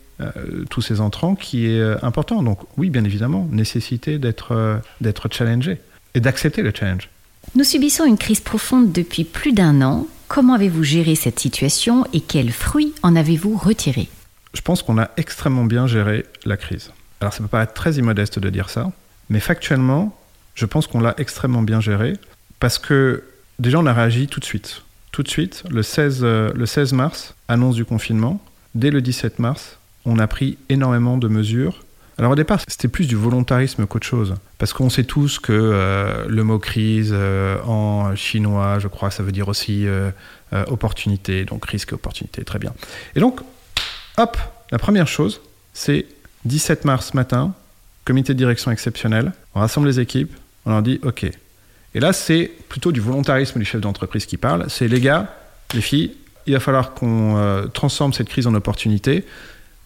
tous 0.69 0.81
ces 0.81 1.01
entrants 1.01 1.35
qui 1.35 1.67
est 1.67 1.79
euh, 1.79 1.97
important. 2.01 2.43
Donc 2.43 2.59
oui, 2.77 2.89
bien 2.89 3.03
évidemment, 3.03 3.47
nécessité 3.51 4.17
d'être 4.17 4.53
euh, 4.53 4.77
d'être 5.01 5.27
challengé 5.31 5.79
et 6.13 6.19
d'accepter 6.19 6.61
le 6.61 6.71
challenge. 6.73 7.09
Nous 7.55 7.63
subissons 7.63 8.05
une 8.05 8.17
crise 8.17 8.39
profonde 8.39 8.91
depuis 8.91 9.23
plus 9.23 9.53
d'un 9.53 9.81
an. 9.81 10.07
Comment 10.27 10.53
avez-vous 10.53 10.83
géré 10.83 11.15
cette 11.15 11.39
situation 11.39 12.05
et 12.13 12.21
quels 12.21 12.51
fruits 12.51 12.93
en 13.03 13.15
avez-vous 13.15 13.57
retiré 13.57 14.07
Je 14.53 14.61
pense 14.61 14.83
qu'on 14.83 14.97
a 14.97 15.09
extrêmement 15.17 15.65
bien 15.65 15.87
géré 15.87 16.25
la 16.45 16.57
crise. 16.57 16.91
Alors 17.19 17.33
ça 17.33 17.41
peut 17.41 17.49
paraître 17.49 17.73
très 17.73 17.93
immodeste 17.93 18.39
de 18.39 18.49
dire 18.49 18.69
ça, 18.69 18.91
mais 19.29 19.39
factuellement, 19.39 20.17
je 20.55 20.65
pense 20.65 20.87
qu'on 20.87 20.99
l'a 20.99 21.15
extrêmement 21.17 21.61
bien 21.61 21.81
géré 21.81 22.13
parce 22.59 22.77
que 22.77 23.23
déjà 23.59 23.79
on 23.79 23.85
a 23.85 23.93
réagi 23.93 24.27
tout 24.27 24.39
de 24.39 24.45
suite. 24.45 24.83
Tout 25.11 25.23
de 25.23 25.27
suite, 25.27 25.63
le 25.69 25.83
16, 25.83 26.23
le 26.23 26.65
16 26.65 26.93
mars, 26.93 27.35
annonce 27.49 27.75
du 27.75 27.83
confinement. 27.83 28.41
Dès 28.75 28.91
le 28.91 29.01
17 29.01 29.39
mars, 29.39 29.77
on 30.05 30.19
a 30.19 30.27
pris 30.27 30.57
énormément 30.69 31.17
de 31.17 31.27
mesures. 31.27 31.81
Alors 32.17 32.33
au 32.33 32.35
départ, 32.35 32.61
c'était 32.67 32.87
plus 32.87 33.07
du 33.07 33.15
volontarisme 33.15 33.87
qu'autre 33.87 34.05
chose, 34.05 34.35
parce 34.57 34.73
qu'on 34.73 34.89
sait 34.89 35.05
tous 35.05 35.39
que 35.39 35.51
euh, 35.53 36.25
le 36.27 36.43
mot 36.43 36.59
crise 36.59 37.11
euh, 37.13 37.59
en 37.63 38.15
chinois, 38.15 38.79
je 38.79 38.87
crois, 38.87 39.09
ça 39.09 39.23
veut 39.23 39.31
dire 39.31 39.47
aussi 39.47 39.87
euh, 39.87 40.11
opportunité, 40.67 41.45
donc 41.45 41.65
risque 41.65 41.93
opportunité, 41.93 42.43
très 42.43 42.59
bien. 42.59 42.73
Et 43.15 43.19
donc, 43.19 43.39
hop, 44.17 44.37
la 44.71 44.77
première 44.77 45.07
chose, 45.07 45.41
c'est 45.73 46.05
17 46.45 46.85
mars 46.85 47.13
matin, 47.13 47.55
comité 48.05 48.33
de 48.33 48.37
direction 48.37 48.71
exceptionnel, 48.71 49.31
on 49.55 49.61
rassemble 49.61 49.87
les 49.87 49.99
équipes, 49.99 50.35
on 50.65 50.71
leur 50.71 50.83
dit 50.83 50.99
OK. 51.03 51.25
Et 51.93 51.99
là, 51.99 52.13
c'est 52.13 52.51
plutôt 52.69 52.91
du 52.91 52.99
volontarisme 52.99 53.57
du 53.57 53.65
chef 53.65 53.81
d'entreprise 53.81 54.25
qui 54.25 54.37
parle, 54.37 54.65
c'est 54.69 54.87
les 54.87 54.99
gars, 54.99 55.33
les 55.73 55.81
filles, 55.81 56.15
il 56.45 56.53
va 56.53 56.59
falloir 56.59 56.93
qu'on 56.93 57.67
transforme 57.73 58.13
cette 58.13 58.29
crise 58.29 58.47
en 58.47 58.53
opportunité. 58.53 59.25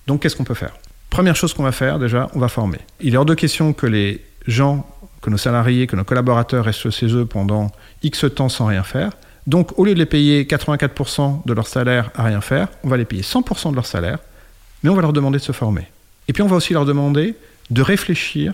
Donc 0.08 0.22
qu'est-ce 0.22 0.36
qu'on 0.36 0.44
peut 0.44 0.54
faire? 0.54 0.74
Première 1.10 1.36
chose 1.36 1.54
qu'on 1.54 1.64
va 1.64 1.72
faire 1.72 2.00
déjà, 2.00 2.30
on 2.34 2.40
va 2.40 2.48
former. 2.48 2.80
Il 3.00 3.14
est 3.14 3.18
hors 3.18 3.26
de 3.26 3.34
question 3.34 3.74
que 3.74 3.88
les 3.88 4.22
gens, 4.48 4.86
que 5.22 5.30
nos 5.30 5.38
salariés, 5.38 5.88
que 5.88 5.96
nos 5.96 6.04
collaborateurs 6.04 6.66
restent 6.66 6.90
chez 6.90 7.08
eux 7.08 7.26
pendant 7.26 7.72
X 8.04 8.26
temps 8.36 8.50
sans 8.50 8.66
rien 8.66 8.84
faire. 8.84 9.12
Donc 9.48 9.78
au 9.78 9.86
lieu 9.86 9.94
de 9.94 10.00
les 10.00 10.06
payer 10.06 10.44
84% 10.44 11.46
de 11.46 11.54
leur 11.54 11.68
salaire 11.68 12.12
à 12.16 12.24
rien 12.24 12.42
faire, 12.42 12.68
on 12.84 12.90
va 12.90 12.98
les 12.98 13.06
payer 13.06 13.22
100% 13.22 13.72
de 13.72 13.76
leur 13.76 13.86
salaire, 13.86 14.20
mais 14.84 14.90
on 14.90 14.96
va 14.96 15.02
leur 15.02 15.14
demander 15.14 15.38
de 15.38 15.44
se 15.44 15.52
former. 15.52 15.88
Et 16.28 16.34
puis 16.34 16.42
on 16.44 16.48
va 16.48 16.56
aussi 16.56 16.74
leur 16.74 16.86
demander 16.86 17.36
de 17.70 17.82
réfléchir 17.82 18.54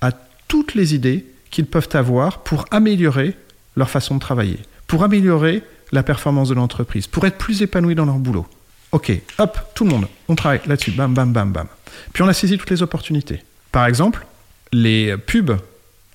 à 0.00 0.10
toutes 0.48 0.74
les 0.74 0.94
idées 0.94 1.24
qu'ils 1.50 1.66
peuvent 1.66 1.88
avoir 1.92 2.42
pour 2.42 2.64
améliorer 2.70 3.36
leur 3.76 3.90
façon 3.90 4.16
de 4.16 4.20
travailler, 4.20 4.58
pour 4.86 5.04
améliorer 5.04 5.62
la 5.92 6.02
performance 6.02 6.48
de 6.48 6.54
l'entreprise, 6.54 7.06
pour 7.06 7.24
être 7.26 7.38
plus 7.38 7.62
épanouis 7.62 7.94
dans 7.94 8.06
leur 8.06 8.16
boulot. 8.16 8.46
Ok, 8.94 9.10
hop, 9.38 9.58
tout 9.74 9.82
le 9.82 9.90
monde, 9.90 10.06
on 10.28 10.36
travaille 10.36 10.60
là-dessus, 10.66 10.92
bam, 10.92 11.12
bam, 11.12 11.32
bam, 11.32 11.50
bam. 11.50 11.66
Puis 12.12 12.22
on 12.22 12.28
a 12.28 12.32
saisi 12.32 12.56
toutes 12.56 12.70
les 12.70 12.80
opportunités. 12.80 13.42
Par 13.72 13.86
exemple, 13.86 14.24
les 14.72 15.16
pubs 15.16 15.58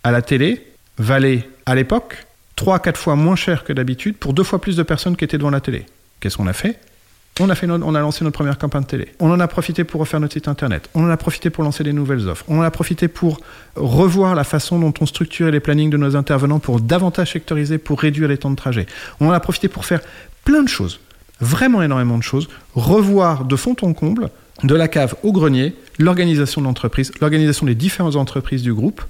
à 0.06 0.12
la 0.12 0.22
télé 0.22 0.66
valaient 0.98 1.46
à 1.66 1.76
l'époque 1.76 2.26
3 2.56 2.78
à 2.78 2.80
4 2.80 2.98
fois 2.98 3.18
moins 3.18 3.36
cher 3.36 3.66
que 3.66 3.74
d'habitude 3.74 4.16
pour 4.16 4.32
deux 4.32 4.46
fois 4.46 4.62
plus 4.62 4.78
de 4.78 4.84
personnes 4.84 5.18
qui 5.18 5.26
étaient 5.26 5.38
devant 5.38 5.50
la 5.50 5.60
télé. 5.60 5.88
Qu'est-ce 6.22 6.38
qu'on 6.38 6.48
a 6.48 6.54
fait? 6.54 6.80
On 7.42 7.50
a, 7.50 7.56
fait 7.56 7.70
on 7.70 7.96
a 7.96 8.00
lancé 8.00 8.24
notre 8.24 8.38
première 8.38 8.58
campagne 8.58 8.84
de 8.84 8.88
télé. 8.88 9.08
On 9.20 9.30
en 9.30 9.42
a 9.42 9.48
profité 9.50 9.84
pour 9.84 10.00
refaire 10.00 10.22
notre 10.22 10.36
site 10.36 10.48
internet. 10.48 10.90
On 10.94 11.04
en 11.04 11.10
a 11.10 11.18
profité 11.18 11.50
pour 11.50 11.66
lancer 11.66 11.84
des 11.84 11.92
nouvelles 11.92 12.30
offres. 12.30 12.46
On 12.48 12.60
en 12.60 12.64
a 12.64 12.72
profité 12.72 13.10
pour 13.10 13.42
revoir 13.76 14.36
la 14.36 14.46
façon 14.46 14.80
dont 14.80 14.94
on 15.02 15.06
structurait 15.06 15.52
les 15.52 15.60
plannings 15.60 15.90
de 15.90 15.98
nos 15.98 16.16
intervenants 16.16 16.60
pour 16.60 16.80
davantage 16.80 17.34
sectoriser, 17.34 17.78
pour 17.78 18.00
réduire 18.00 18.30
les 18.30 18.38
temps 18.38 18.52
de 18.52 18.56
trajet. 18.56 18.86
On 19.20 19.28
en 19.28 19.32
a 19.32 19.40
profité 19.42 19.68
pour 19.68 19.86
faire 19.86 20.00
plein 20.46 20.64
de 20.64 20.70
choses 20.70 21.02
vraiment 21.42 21.82
énormément 21.82 22.18
de 22.18 22.24
choses, 22.24 22.50
revoir 22.76 23.46
de 23.46 23.56
fond 23.56 23.76
en 23.82 23.94
comble, 23.94 24.30
de 24.64 24.76
la 24.76 24.88
cave 24.88 25.16
au 25.24 25.32
grenier, 25.32 25.74
l'organisation 25.98 26.62
de 26.62 26.66
l'entreprise, 26.66 27.12
l'organisation 27.22 27.66
des 27.66 27.76
différentes 27.76 28.16
entreprises 28.16 28.64
du 28.64 28.74
groupe, 28.74 29.02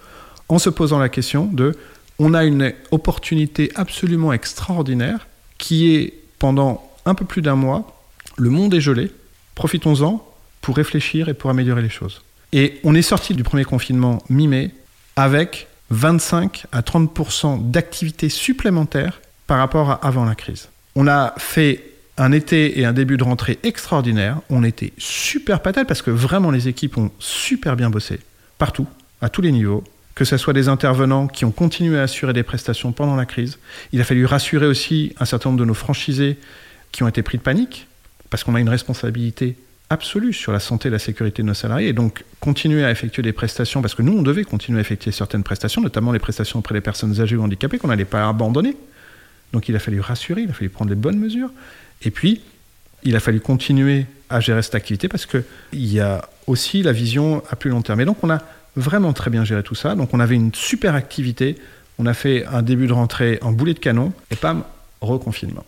en 0.47 0.59
se 0.59 0.69
posant 0.69 0.99
la 0.99 1.09
question 1.09 1.45
de 1.45 1.75
on 2.17 2.33
a 2.33 2.43
une 2.43 2.73
opportunité 2.91 3.71
absolument 3.75 4.33
extraordinaire 4.33 5.27
qui 5.57 5.95
est 5.95 6.13
pendant 6.37 6.89
un 7.05 7.15
peu 7.15 7.25
plus 7.25 7.41
d'un 7.41 7.55
mois, 7.55 8.03
le 8.37 8.49
monde 8.49 8.73
est 8.73 8.81
gelé, 8.81 9.11
profitons-en 9.55 10.25
pour 10.61 10.75
réfléchir 10.75 11.29
et 11.29 11.33
pour 11.33 11.49
améliorer 11.49 11.81
les 11.81 11.89
choses. 11.89 12.21
Et 12.51 12.79
on 12.83 12.95
est 12.95 13.01
sorti 13.01 13.33
du 13.33 13.43
premier 13.43 13.63
confinement 13.63 14.19
mi-mai 14.29 14.71
avec 15.15 15.67
25 15.91 16.65
à 16.71 16.81
30% 16.81 17.69
d'activité 17.71 18.29
supplémentaire 18.29 19.21
par 19.47 19.57
rapport 19.57 19.91
à 19.91 19.95
avant 20.05 20.25
la 20.25 20.35
crise. 20.35 20.69
On 20.95 21.07
a 21.07 21.33
fait 21.37 21.83
un 22.19 22.33
été 22.33 22.79
et 22.79 22.85
un 22.85 22.93
début 22.93 23.17
de 23.17 23.23
rentrée 23.23 23.57
extraordinaire. 23.63 24.41
On 24.49 24.63
était 24.63 24.93
super 24.97 25.61
patate 25.61 25.87
parce 25.87 26.01
que 26.01 26.11
vraiment 26.11 26.51
les 26.51 26.67
équipes 26.67 26.97
ont 26.97 27.11
super 27.17 27.75
bien 27.75 27.89
bossé, 27.89 28.19
partout, 28.57 28.87
à 29.21 29.29
tous 29.29 29.41
les 29.41 29.51
niveaux. 29.51 29.83
Que 30.15 30.25
ce 30.25 30.35
soit 30.35 30.51
des 30.51 30.67
intervenants 30.67 31.27
qui 31.27 31.45
ont 31.45 31.51
continué 31.51 31.97
à 31.97 32.03
assurer 32.03 32.33
des 32.33 32.43
prestations 32.43 32.91
pendant 32.91 33.15
la 33.15 33.25
crise. 33.25 33.57
Il 33.93 34.01
a 34.01 34.03
fallu 34.03 34.25
rassurer 34.25 34.67
aussi 34.67 35.13
un 35.17 35.23
certain 35.23 35.49
nombre 35.49 35.61
de 35.61 35.65
nos 35.65 35.73
franchisés 35.73 36.37
qui 36.91 37.03
ont 37.03 37.07
été 37.07 37.23
pris 37.23 37.37
de 37.37 37.43
panique, 37.43 37.87
parce 38.29 38.43
qu'on 38.43 38.53
a 38.55 38.59
une 38.59 38.69
responsabilité 38.69 39.55
absolue 39.89 40.33
sur 40.33 40.51
la 40.51 40.59
santé 40.59 40.89
et 40.89 40.91
la 40.91 40.99
sécurité 40.99 41.41
de 41.41 41.47
nos 41.47 41.53
salariés. 41.53 41.87
Et 41.87 41.93
donc, 41.93 42.25
continuer 42.41 42.83
à 42.83 42.91
effectuer 42.91 43.21
des 43.21 43.31
prestations, 43.31 43.81
parce 43.81 43.95
que 43.95 44.01
nous, 44.01 44.11
on 44.11 44.21
devait 44.21 44.43
continuer 44.43 44.79
à 44.79 44.81
effectuer 44.81 45.13
certaines 45.13 45.43
prestations, 45.43 45.81
notamment 45.81 46.11
les 46.11 46.19
prestations 46.19 46.59
auprès 46.59 46.75
des 46.75 46.81
personnes 46.81 47.21
âgées 47.21 47.37
ou 47.37 47.43
handicapées, 47.43 47.77
qu'on 47.77 47.87
n'allait 47.87 48.03
pas 48.03 48.27
abandonner. 48.27 48.75
Donc, 49.53 49.69
il 49.69 49.75
a 49.75 49.79
fallu 49.79 50.01
rassurer, 50.01 50.41
il 50.41 50.49
a 50.49 50.53
fallu 50.53 50.69
prendre 50.69 50.89
les 50.89 50.97
bonnes 50.97 51.17
mesures. 51.17 51.51
Et 52.01 52.11
puis, 52.11 52.41
il 53.03 53.15
a 53.15 53.19
fallu 53.19 53.39
continuer 53.39 54.05
à 54.29 54.39
gérer 54.39 54.61
cette 54.61 54.75
activité 54.75 55.07
parce 55.07 55.25
qu'il 55.25 55.43
y 55.73 55.99
a 55.99 56.27
aussi 56.47 56.83
la 56.83 56.91
vision 56.91 57.43
à 57.49 57.55
plus 57.55 57.69
long 57.69 57.81
terme. 57.81 58.01
Et 58.01 58.05
donc, 58.05 58.23
on 58.23 58.29
a 58.29 58.39
vraiment 58.75 59.13
très 59.13 59.29
bien 59.29 59.43
géré 59.43 59.63
tout 59.63 59.75
ça. 59.75 59.95
Donc, 59.95 60.13
on 60.13 60.19
avait 60.19 60.35
une 60.35 60.53
super 60.53 60.95
activité. 60.95 61.57
On 61.97 62.05
a 62.05 62.13
fait 62.13 62.45
un 62.45 62.61
début 62.61 62.87
de 62.87 62.93
rentrée 62.93 63.39
en 63.41 63.51
boulet 63.51 63.73
de 63.73 63.79
canon 63.79 64.13
et 64.31 64.35
pam, 64.35 64.63
reconfinement. 65.01 65.65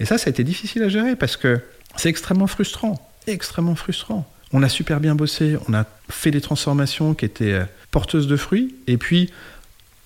Et 0.00 0.04
ça, 0.04 0.18
ça 0.18 0.28
a 0.28 0.30
été 0.30 0.44
difficile 0.44 0.82
à 0.82 0.88
gérer 0.88 1.16
parce 1.16 1.36
que 1.36 1.60
c'est 1.96 2.08
extrêmement 2.08 2.46
frustrant. 2.46 3.10
Extrêmement 3.26 3.74
frustrant. 3.74 4.28
On 4.52 4.62
a 4.62 4.68
super 4.68 5.00
bien 5.00 5.14
bossé, 5.14 5.56
on 5.68 5.74
a 5.74 5.86
fait 6.10 6.30
des 6.30 6.40
transformations 6.40 7.14
qui 7.14 7.24
étaient 7.24 7.52
euh, 7.52 7.64
porteuses 7.90 8.26
de 8.26 8.36
fruits. 8.36 8.74
Et 8.86 8.98
puis, 8.98 9.30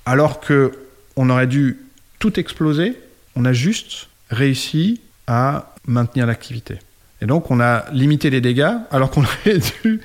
alors 0.05 0.41
que 0.41 0.73
on 1.17 1.31
aurait 1.31 1.47
dû 1.47 1.79
tout 2.19 2.39
exploser, 2.39 2.97
on 3.35 3.45
a 3.45 3.53
juste 3.53 4.09
réussi 4.31 5.01
à 5.27 5.75
maintenir 5.87 6.27
l'activité. 6.27 6.79
Et 7.23 7.27
donc 7.27 7.51
on 7.51 7.61
a 7.61 7.85
limité 7.93 8.31
les 8.31 8.41
dégâts 8.41 8.75
alors 8.91 9.11
qu'on 9.11 9.23
aurait 9.45 9.61
dû 9.83 10.01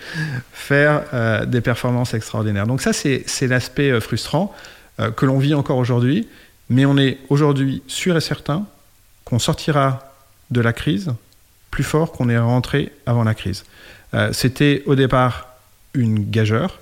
faire 0.52 1.04
euh, 1.14 1.46
des 1.46 1.62
performances 1.62 2.14
extraordinaires. 2.14 2.68
Donc 2.68 2.82
ça 2.82 2.94
c'est 2.94 3.48
l'aspect 3.48 3.92
euh, 3.92 4.00
frustrant 4.00 4.54
euh, 5.00 5.12
que 5.12 5.26
l'on 5.26 5.40
vit 5.40 5.54
encore 5.54 5.78
aujourd'hui, 5.78 6.28
mais 6.70 6.86
on 6.86 6.98
est 6.98 7.20
aujourd'hui 7.30 7.84
sûr 7.88 8.16
et 8.16 8.22
certain 8.22 8.66
qu'on 9.26 9.40
sortira 9.40 10.14
de 10.52 10.62
la 10.62 10.74
crise 10.74 11.12
plus 11.70 11.84
fort 11.84 12.12
qu'on 12.12 12.30
est 12.30 12.38
rentré 12.38 12.92
avant 13.06 13.24
la 13.24 13.34
crise. 13.34 13.64
c'était 14.34 14.84
au 14.86 14.96
départ 14.96 15.48
une 15.94 16.30
gageure, 16.30 16.80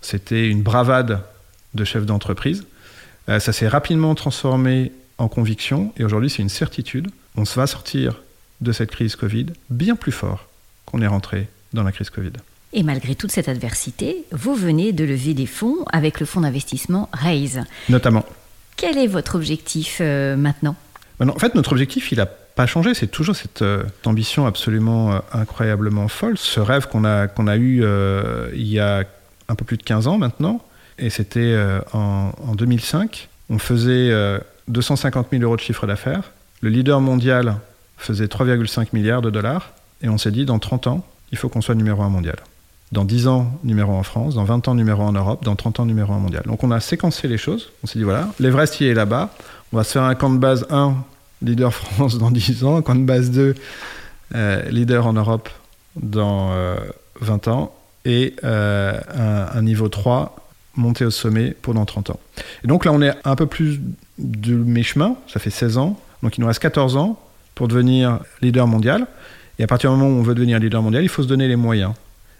c'était 0.00 0.48
une 0.48 0.62
bravade 0.62 1.20
de 1.74 1.84
chef 1.84 2.06
d'entreprise. 2.06 2.64
ça 3.26 3.52
s'est 3.52 3.68
rapidement 3.68 4.14
transformé 4.14 4.90
en 5.18 5.28
conviction 5.28 5.92
et 5.98 6.04
aujourd'hui 6.04 6.30
c'est 6.30 6.40
une 6.40 6.48
certitude 6.48 7.10
on 7.36 7.44
se 7.44 7.58
va 7.58 7.66
sortir 7.66 8.22
de 8.60 8.72
cette 8.72 8.90
crise 8.90 9.16
Covid 9.16 9.46
bien 9.70 9.96
plus 9.96 10.12
fort 10.12 10.48
qu'on 10.86 11.00
est 11.00 11.06
rentré 11.06 11.48
dans 11.72 11.82
la 11.82 11.92
crise 11.92 12.10
Covid. 12.10 12.32
Et 12.72 12.82
malgré 12.82 13.14
toute 13.14 13.30
cette 13.30 13.48
adversité, 13.48 14.24
vous 14.32 14.54
venez 14.54 14.92
de 14.92 15.04
lever 15.04 15.34
des 15.34 15.46
fonds 15.46 15.84
avec 15.92 16.20
le 16.20 16.26
fonds 16.26 16.40
d'investissement 16.40 17.08
Raise. 17.12 17.60
Notamment. 17.88 18.24
Quel 18.76 18.96
est 18.96 19.06
votre 19.06 19.34
objectif 19.34 19.98
euh, 20.00 20.36
maintenant? 20.36 20.76
En 21.20 21.38
fait, 21.38 21.54
notre 21.54 21.72
objectif, 21.72 22.10
il 22.10 22.18
n'a 22.18 22.26
pas 22.26 22.66
changé. 22.66 22.94
C'est 22.94 23.06
toujours 23.06 23.36
cette 23.36 23.62
euh, 23.62 23.84
ambition 24.04 24.46
absolument 24.46 25.12
euh, 25.12 25.18
incroyablement 25.32 26.08
folle, 26.08 26.38
ce 26.38 26.58
rêve 26.58 26.88
qu'on 26.88 27.04
a, 27.04 27.28
qu'on 27.28 27.46
a 27.46 27.56
eu 27.56 27.84
il 28.54 28.66
y 28.66 28.80
a 28.80 29.04
un 29.48 29.54
peu 29.54 29.64
plus 29.64 29.76
de 29.76 29.82
15 29.82 30.06
ans 30.08 30.18
maintenant. 30.18 30.64
Et 30.98 31.10
c'était 31.10 31.56
en, 31.92 32.32
en, 32.38 32.54
2005. 32.54 33.28
On 33.50 33.58
faisait 33.58 34.12
250 34.68 35.28
000 35.30 35.42
euros 35.42 35.56
de 35.56 35.60
chiffre 35.60 35.86
d'affaires. 35.86 36.30
Le 36.62 36.70
leader 36.70 37.00
mondial 37.00 37.56
faisait 37.98 38.26
3,5 38.26 38.88
milliards 38.92 39.20
de 39.20 39.30
dollars. 39.30 39.72
Et 40.00 40.08
on 40.08 40.16
s'est 40.16 40.30
dit, 40.30 40.44
dans 40.44 40.60
30 40.60 40.86
ans, 40.86 41.04
il 41.32 41.38
faut 41.38 41.48
qu'on 41.48 41.60
soit 41.60 41.74
numéro 41.74 42.02
un 42.02 42.08
mondial. 42.08 42.36
Dans 42.92 43.04
10 43.04 43.26
ans, 43.26 43.58
numéro 43.64 43.92
1 43.92 43.96
en 43.96 44.02
France. 44.04 44.34
Dans 44.36 44.44
20 44.44 44.68
ans, 44.68 44.74
numéro 44.76 45.02
1 45.02 45.06
en 45.08 45.12
Europe. 45.12 45.44
Dans 45.44 45.56
30 45.56 45.80
ans, 45.80 45.86
numéro 45.86 46.12
1 46.12 46.18
mondial. 46.18 46.44
Donc 46.46 46.62
on 46.62 46.70
a 46.70 46.78
séquencé 46.78 47.26
les 47.26 47.36
choses. 47.36 47.72
On 47.82 47.88
s'est 47.88 47.98
dit, 47.98 48.04
voilà, 48.04 48.28
l'Everest, 48.38 48.80
il 48.80 48.86
est 48.86 48.94
là-bas. 48.94 49.30
On 49.72 49.76
va 49.76 49.82
se 49.82 49.92
faire 49.92 50.04
un 50.04 50.14
camp 50.14 50.30
de 50.30 50.38
base 50.38 50.66
1, 50.70 50.94
leader 51.42 51.74
France 51.74 52.18
dans 52.18 52.30
10 52.30 52.62
ans. 52.62 52.76
Un 52.76 52.82
camp 52.82 52.94
de 52.94 53.04
base 53.04 53.32
2, 53.32 53.56
euh, 54.36 54.62
leader 54.70 55.08
en 55.08 55.14
Europe 55.14 55.48
dans 55.96 56.52
euh, 56.52 56.76
20 57.20 57.48
ans. 57.48 57.74
Et 58.04 58.36
euh, 58.44 59.00
un, 59.16 59.58
un, 59.58 59.62
niveau 59.62 59.88
3, 59.88 60.36
monter 60.76 61.04
au 61.04 61.10
sommet 61.10 61.56
pendant 61.60 61.84
30 61.84 62.10
ans. 62.10 62.20
Et 62.62 62.68
donc 62.68 62.84
là, 62.84 62.92
on 62.92 63.02
est 63.02 63.14
un 63.24 63.34
peu 63.34 63.46
plus 63.46 63.80
de 64.18 64.54
mes-chemins. 64.54 65.16
Ça 65.26 65.40
fait 65.40 65.50
16 65.50 65.78
ans. 65.78 65.98
Donc 66.22 66.38
il 66.38 66.40
nous 66.40 66.46
reste 66.46 66.60
14 66.60 66.96
ans 66.96 67.20
pour 67.54 67.68
devenir 67.68 68.20
leader 68.40 68.66
mondial. 68.66 69.06
Et 69.58 69.64
à 69.64 69.66
partir 69.66 69.90
du 69.90 69.96
moment 69.96 70.14
où 70.14 70.18
on 70.18 70.22
veut 70.22 70.34
devenir 70.34 70.58
leader 70.58 70.82
mondial, 70.82 71.02
il 71.02 71.08
faut 71.08 71.22
se 71.22 71.28
donner 71.28 71.48
les 71.48 71.56
moyens. 71.56 71.92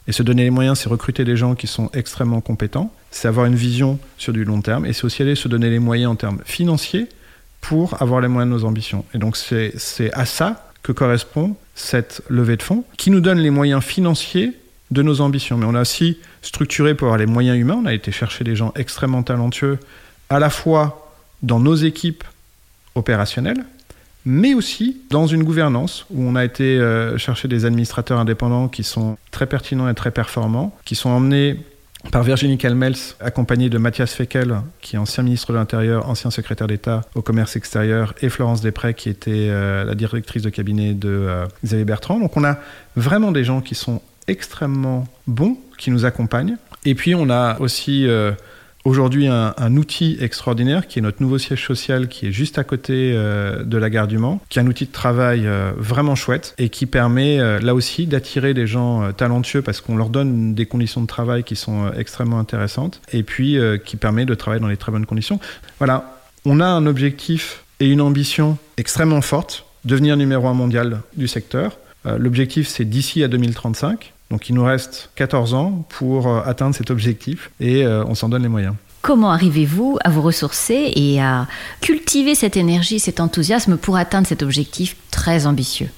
Et 0.08 0.12
se 0.12 0.22
donner 0.22 0.44
les 0.44 0.50
moyens, 0.50 0.80
c'est 0.80 0.88
recruter 0.88 1.24
des 1.24 1.36
gens 1.36 1.54
qui 1.54 1.66
sont 1.66 1.88
extrêmement 1.94 2.40
compétents, 2.40 2.92
c'est 3.12 3.28
avoir 3.28 3.46
une 3.46 3.54
vision 3.54 4.00
sur 4.18 4.32
du 4.32 4.44
long 4.44 4.60
terme, 4.60 4.84
et 4.84 4.92
c'est 4.92 5.04
aussi 5.04 5.22
aller 5.22 5.36
se 5.36 5.46
donner 5.46 5.70
les 5.70 5.78
moyens 5.78 6.10
en 6.10 6.16
termes 6.16 6.40
financiers 6.44 7.08
pour 7.60 8.02
avoir 8.02 8.20
les 8.20 8.26
moyens 8.26 8.52
de 8.52 8.58
nos 8.58 8.64
ambitions. 8.66 9.04
Et 9.14 9.18
donc 9.18 9.36
c'est 9.36 10.12
à 10.12 10.26
ça 10.26 10.72
que 10.82 10.90
correspond 10.90 11.54
cette 11.76 12.22
levée 12.28 12.56
de 12.56 12.62
fonds, 12.62 12.84
qui 12.96 13.12
nous 13.12 13.20
donne 13.20 13.38
les 13.38 13.50
moyens 13.50 13.84
financiers 13.84 14.52
de 14.90 15.02
nos 15.02 15.20
ambitions. 15.20 15.56
Mais 15.56 15.66
on 15.66 15.74
a 15.76 15.82
aussi 15.82 16.18
structuré 16.42 16.94
pour 16.96 17.06
avoir 17.06 17.18
les 17.18 17.26
moyens 17.26 17.56
humains, 17.56 17.78
on 17.80 17.86
a 17.86 17.94
été 17.94 18.10
chercher 18.10 18.42
des 18.42 18.56
gens 18.56 18.72
extrêmement 18.74 19.22
talentueux, 19.22 19.78
à 20.30 20.40
la 20.40 20.50
fois 20.50 21.14
dans 21.42 21.60
nos 21.60 21.76
équipes 21.76 22.24
opérationnelles, 22.94 23.64
mais 24.25 24.54
aussi 24.54 24.99
dans 25.11 25.26
une 25.26 25.42
gouvernance 25.42 26.06
où 26.11 26.22
on 26.22 26.37
a 26.37 26.44
été 26.44 26.78
euh, 26.78 27.18
chercher 27.18 27.49
des 27.49 27.64
administrateurs 27.64 28.18
indépendants 28.18 28.68
qui 28.68 28.84
sont 28.84 29.16
très 29.30 29.46
pertinents 29.46 29.88
et 29.88 29.94
très 29.94 30.11
performants, 30.11 30.75
qui 30.84 30.94
sont 30.94 31.11
emmenés 31.11 31.58
par 32.11 32.25
Virginie 32.25 32.58
Kalmels, 32.58 32.96
accompagnée 33.20 33.68
de 33.68 33.78
Mathias 33.78 34.12
Feckel, 34.12 34.56
qui 34.80 34.96
est 34.96 34.99
ancien 34.99 35.22
ministre 35.22 35.52
de 35.52 35.58
l'Intérieur, 35.58 36.08
ancien 36.08 36.30
secrétaire 36.30 36.66
d'État 36.66 37.02
au 37.14 37.22
commerce 37.22 37.54
extérieur, 37.54 38.12
et 38.22 38.28
Florence 38.28 38.61
Després, 38.61 38.94
qui 38.94 39.08
était 39.08 39.30
euh, 39.30 39.84
la 39.84 39.94
directrice 39.94 40.42
de 40.42 40.50
cabinet 40.50 40.94
de 40.94 41.08
euh, 41.08 41.46
Xavier 41.64 41.84
Bertrand. 41.84 42.18
Donc 42.18 42.37
on 42.37 42.44
a 42.44 42.58
vraiment 42.96 43.30
des 43.30 43.44
gens 43.44 43.61
qui 43.61 43.76
sont 43.76 44.02
extrêmement 44.26 45.06
bons, 45.26 45.56
qui 45.78 45.90
nous 45.90 46.04
accompagnent. 46.04 46.56
Et 46.84 46.94
puis 46.94 47.14
on 47.14 47.30
a 47.30 47.58
aussi 47.61 48.06
aujourd'hui 48.84 49.26
un, 49.26 49.76
outil 49.76 50.16
extraordinaire 50.20 50.86
qui 50.86 50.98
est 50.98 51.02
notre 51.02 51.22
nouveau 51.22 51.38
siège 51.38 51.64
social 51.64 52.08
qui 52.08 52.26
est 52.26 52.32
juste 52.32 52.58
à 52.58 52.64
côté 52.64 53.12
euh, 53.14 53.62
de 53.62 53.78
la 53.78 53.90
gare 53.90 54.08
du 54.08 54.18
Mans, 54.18 54.40
qui 54.48 54.58
est 54.58 54.62
un 54.62 54.66
outil 54.66 54.86
de 54.86 54.92
travail 54.92 55.46
euh, 55.46 55.72
vraiment 55.76 56.14
chouette 56.14 56.54
et 56.58 56.68
qui 56.68 56.86
permet 56.86 57.40
euh, 57.40 57.60
là 57.60 57.74
aussi 57.74 58.06
d'attirer 58.06 58.54
des 58.54 58.66
gens 58.66 59.12
talentueux 59.12 59.62
parce 59.62 59.80
qu'on 59.80 59.96
leur 59.96 60.08
donne 60.08 60.54
des 60.54 60.66
conditions 60.66 61.00
de 61.00 61.06
travail 61.06 61.44
qui 61.44 61.56
sont 61.56 61.92
extrêmement 61.96 62.38
intéressantes 62.38 63.00
et 63.12 63.22
puis 63.22 63.58
qui 63.84 63.96
permet 63.96 64.24
de 64.24 64.34
travailler 64.34 64.60
dans 64.60 64.68
les 64.68 64.76
très 64.76 64.92
bonnes 64.92 65.06
conditions. 65.06 65.38
Voilà, 65.78 66.18
on 66.44 66.60
a 66.60 66.66
un 66.66 66.86
objectif 66.86 67.64
et 67.80 67.88
une 67.88 68.00
ambition 68.00 68.58
extrêmement 68.76 69.20
forte, 69.20 69.64
devenir 69.84 70.16
numéro 70.16 70.46
un 70.48 70.54
mondial 70.54 71.00
du 71.16 71.28
secteur. 71.28 71.78
L'objectif 72.04 72.68
c'est 72.68 72.84
d'ici 72.84 73.22
à 73.22 73.28
2035 73.28 74.12
donc 74.32 74.48
il 74.48 74.54
nous 74.54 74.64
reste 74.64 75.10
14 75.14 75.52
ans 75.52 75.84
pour 75.90 76.26
euh, 76.26 76.40
atteindre 76.44 76.74
cet 76.74 76.90
objectif 76.90 77.50
et 77.61 77.85
euh, 77.85 78.02
on 78.07 78.14
s'en 78.14 78.30
donne 78.30 78.42
les 78.42 78.48
moyens. 78.48 78.74
Comment 79.02 79.30
arrivez-vous 79.30 79.98
à 80.02 80.09
vous 80.09 80.22
ressourcer 80.22 80.90
et 80.96 81.20
à 81.20 81.46
cultiver 81.83 82.35
cette 82.35 82.57
énergie, 82.57 82.98
cet 82.98 83.20
enthousiasme 83.20 83.76
pour 83.76 83.96
atteindre 83.96 84.26
cet 84.26 84.42
objectif 84.42 84.96
très 85.11 85.46
ambitieux? 85.46 85.90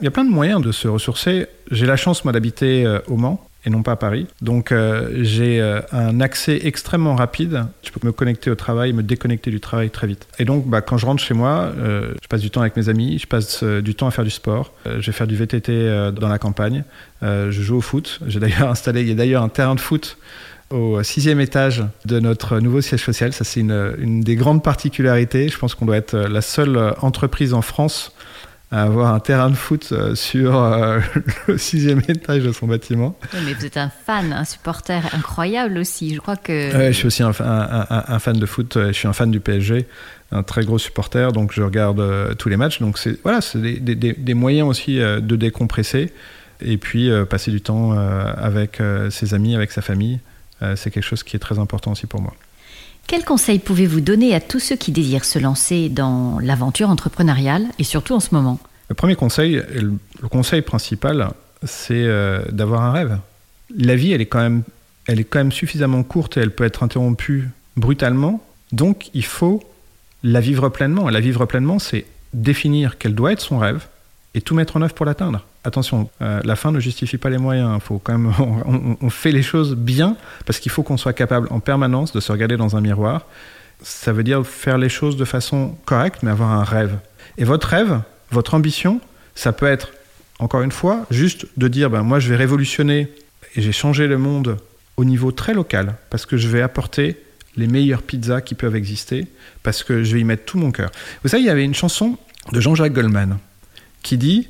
Il 0.00 0.04
y 0.04 0.08
a 0.08 0.10
plein 0.10 0.24
de 0.24 0.30
moyens 0.30 0.60
de 0.60 0.70
se 0.70 0.86
ressourcer. 0.86 1.46
J'ai 1.70 1.86
la 1.86 1.96
chance, 1.96 2.24
moi, 2.24 2.32
d'habiter 2.32 2.84
euh, 2.84 2.98
au 3.06 3.16
Mans 3.16 3.42
et 3.64 3.70
non 3.70 3.82
pas 3.82 3.92
à 3.92 3.96
Paris. 3.96 4.26
Donc 4.40 4.72
euh, 4.72 5.10
j'ai 5.22 5.60
euh, 5.60 5.80
un 5.92 6.20
accès 6.20 6.60
extrêmement 6.64 7.14
rapide. 7.14 7.66
Je 7.82 7.90
peux 7.90 8.04
me 8.06 8.12
connecter 8.12 8.50
au 8.50 8.54
travail, 8.54 8.92
me 8.92 9.02
déconnecter 9.02 9.50
du 9.50 9.60
travail 9.60 9.90
très 9.90 10.06
vite. 10.06 10.26
Et 10.38 10.44
donc 10.44 10.66
bah, 10.66 10.80
quand 10.80 10.98
je 10.98 11.06
rentre 11.06 11.22
chez 11.22 11.34
moi, 11.34 11.72
euh, 11.78 12.12
je 12.22 12.28
passe 12.28 12.40
du 12.40 12.50
temps 12.50 12.60
avec 12.60 12.76
mes 12.76 12.88
amis, 12.88 13.18
je 13.18 13.26
passe 13.26 13.62
du 13.62 13.94
temps 13.94 14.06
à 14.06 14.10
faire 14.10 14.24
du 14.24 14.30
sport. 14.30 14.72
Je 14.84 15.06
vais 15.06 15.12
faire 15.12 15.26
du 15.26 15.36
VTT 15.36 16.12
dans 16.12 16.28
la 16.28 16.38
campagne. 16.38 16.84
Je 17.22 17.50
joue 17.50 17.76
au 17.76 17.80
foot. 17.80 18.20
J'ai 18.26 18.40
d'ailleurs 18.40 18.68
installé, 18.70 19.02
il 19.02 19.08
y 19.08 19.12
a 19.12 19.14
d'ailleurs 19.14 19.42
un 19.42 19.48
terrain 19.48 19.74
de 19.74 19.80
foot 19.80 20.18
au 20.70 21.02
sixième 21.02 21.38
étage 21.38 21.84
de 22.06 22.18
notre 22.18 22.58
nouveau 22.58 22.80
siège 22.80 23.04
social. 23.04 23.32
Ça, 23.32 23.44
c'est 23.44 23.60
une 23.60 24.22
des 24.22 24.36
grandes 24.36 24.62
particularités. 24.62 25.48
Je 25.48 25.58
pense 25.58 25.74
qu'on 25.74 25.84
doit 25.84 25.98
être 25.98 26.16
la 26.16 26.40
seule 26.40 26.94
entreprise 27.00 27.52
en 27.52 27.62
France 27.62 28.12
à 28.72 28.82
avoir 28.82 29.14
un 29.14 29.20
terrain 29.20 29.50
de 29.50 29.54
foot 29.54 29.90
euh, 29.92 30.16
sur 30.16 30.56
euh, 30.56 30.98
le 31.46 31.58
sixième 31.58 32.00
étage 32.08 32.42
de 32.42 32.50
son 32.50 32.66
bâtiment. 32.66 33.16
Oui, 33.32 33.40
mais 33.44 33.52
vous 33.52 33.64
êtes 33.64 33.76
un 33.76 33.90
fan, 33.90 34.32
un 34.32 34.44
supporter 34.44 35.02
incroyable 35.14 35.78
aussi. 35.78 36.14
Je 36.14 36.20
crois 36.20 36.36
que. 36.36 36.76
Ouais, 36.76 36.92
je 36.92 36.96
suis 36.98 37.06
aussi 37.06 37.22
un, 37.22 37.30
un, 37.38 37.86
un, 37.88 38.04
un, 38.08 38.18
fan 38.18 38.36
de 38.36 38.46
foot. 38.46 38.76
Je 38.76 38.92
suis 38.92 39.06
un 39.06 39.12
fan 39.12 39.30
du 39.30 39.38
PSG, 39.38 39.86
un 40.32 40.42
très 40.42 40.64
gros 40.64 40.78
supporter. 40.78 41.32
Donc 41.32 41.52
je 41.52 41.62
regarde 41.62 42.00
euh, 42.00 42.34
tous 42.34 42.48
les 42.48 42.56
matchs. 42.56 42.80
Donc 42.80 42.98
c'est 42.98 43.22
voilà, 43.22 43.40
c'est 43.40 43.60
des, 43.60 43.78
des, 43.78 44.14
des, 44.14 44.34
moyens 44.34 44.68
aussi 44.68 45.00
euh, 45.00 45.20
de 45.20 45.36
décompresser 45.36 46.12
et 46.64 46.76
puis 46.76 47.10
euh, 47.10 47.24
passer 47.24 47.50
du 47.50 47.60
temps 47.60 47.92
euh, 47.92 48.32
avec 48.36 48.80
euh, 48.80 49.10
ses 49.10 49.34
amis, 49.34 49.54
avec 49.54 49.72
sa 49.72 49.82
famille. 49.82 50.20
Euh, 50.62 50.76
c'est 50.76 50.90
quelque 50.90 51.04
chose 51.04 51.22
qui 51.22 51.36
est 51.36 51.40
très 51.40 51.58
important 51.58 51.92
aussi 51.92 52.06
pour 52.06 52.20
moi. 52.20 52.34
Quels 53.06 53.24
conseils 53.24 53.58
pouvez-vous 53.58 54.00
donner 54.00 54.34
à 54.34 54.40
tous 54.40 54.60
ceux 54.60 54.76
qui 54.76 54.92
désirent 54.92 55.24
se 55.24 55.38
lancer 55.38 55.88
dans 55.88 56.38
l'aventure 56.40 56.88
entrepreneuriale 56.88 57.66
et 57.78 57.84
surtout 57.84 58.14
en 58.14 58.20
ce 58.20 58.34
moment? 58.34 58.58
Le 58.88 58.94
premier 58.94 59.16
conseil, 59.16 59.62
le, 59.74 60.28
conseil 60.28 60.62
principal, 60.62 61.30
c'est 61.64 61.94
euh, 61.94 62.42
d'avoir 62.50 62.82
un 62.82 62.92
rêve. 62.92 63.18
La 63.76 63.96
vie, 63.96 64.12
elle 64.12 64.20
est, 64.20 64.26
quand 64.26 64.40
même, 64.40 64.62
elle 65.06 65.20
est 65.20 65.24
quand 65.24 65.38
même 65.38 65.52
suffisamment 65.52 66.02
courte 66.02 66.36
et 66.36 66.40
elle 66.40 66.54
peut 66.54 66.64
être 66.64 66.82
interrompue 66.82 67.48
brutalement. 67.76 68.42
Donc, 68.72 69.10
il 69.14 69.24
faut 69.24 69.62
la 70.22 70.40
vivre 70.40 70.68
pleinement. 70.68 71.08
Et 71.08 71.12
la 71.12 71.20
vivre 71.20 71.46
pleinement, 71.46 71.78
c'est 71.78 72.06
définir 72.32 72.98
quel 72.98 73.14
doit 73.14 73.32
être 73.32 73.40
son 73.40 73.58
rêve 73.58 73.86
et 74.34 74.40
tout 74.40 74.54
mettre 74.54 74.76
en 74.76 74.82
œuvre 74.82 74.94
pour 74.94 75.06
l'atteindre. 75.06 75.46
Attention, 75.64 76.10
euh, 76.20 76.40
la 76.44 76.56
fin 76.56 76.72
ne 76.72 76.80
justifie 76.80 77.18
pas 77.18 77.30
les 77.30 77.38
moyens. 77.38 77.80
Faut 77.82 77.98
quand 77.98 78.18
même, 78.18 78.32
on, 79.00 79.10
fait 79.10 79.30
les 79.30 79.42
choses 79.42 79.76
bien 79.76 80.16
parce 80.44 80.58
qu'il 80.58 80.72
faut 80.72 80.82
qu'on 80.82 80.96
soit 80.96 81.12
capable 81.12 81.46
en 81.50 81.60
permanence 81.60 82.12
de 82.12 82.20
se 82.20 82.32
regarder 82.32 82.56
dans 82.56 82.76
un 82.76 82.80
miroir. 82.80 83.26
Ça 83.80 84.12
veut 84.12 84.24
dire 84.24 84.44
faire 84.46 84.78
les 84.78 84.88
choses 84.88 85.16
de 85.16 85.24
façon 85.24 85.76
correcte, 85.84 86.22
mais 86.22 86.30
avoir 86.30 86.50
un 86.50 86.64
rêve. 86.64 86.98
Et 87.38 87.44
votre 87.44 87.68
rêve, 87.68 88.00
votre 88.30 88.54
ambition, 88.54 89.00
ça 89.34 89.52
peut 89.52 89.66
être, 89.66 89.92
encore 90.38 90.62
une 90.62 90.72
fois, 90.72 91.06
juste 91.10 91.46
de 91.56 91.68
dire 91.68 91.90
ben, 91.90 92.02
moi 92.02 92.18
je 92.18 92.28
vais 92.28 92.36
révolutionner 92.36 93.12
et 93.54 93.62
j'ai 93.62 93.72
changé 93.72 94.06
le 94.06 94.18
monde 94.18 94.56
au 94.96 95.04
niveau 95.04 95.32
très 95.32 95.54
local 95.54 95.94
parce 96.10 96.26
que 96.26 96.36
je 96.36 96.48
vais 96.48 96.62
apporter 96.62 97.16
les 97.56 97.66
meilleures 97.66 98.02
pizzas 98.02 98.40
qui 98.40 98.54
peuvent 98.54 98.76
exister 98.76 99.26
parce 99.62 99.82
que 99.84 100.02
je 100.02 100.14
vais 100.14 100.20
y 100.20 100.24
mettre 100.24 100.44
tout 100.44 100.58
mon 100.58 100.72
cœur. 100.72 100.90
Vous 101.22 101.28
savez, 101.28 101.42
il 101.42 101.46
y 101.46 101.50
avait 101.50 101.64
une 101.64 101.74
chanson 101.74 102.18
de 102.50 102.60
Jean-Jacques 102.60 102.92
Goldman 102.92 103.38
qui 104.02 104.16
dit 104.16 104.48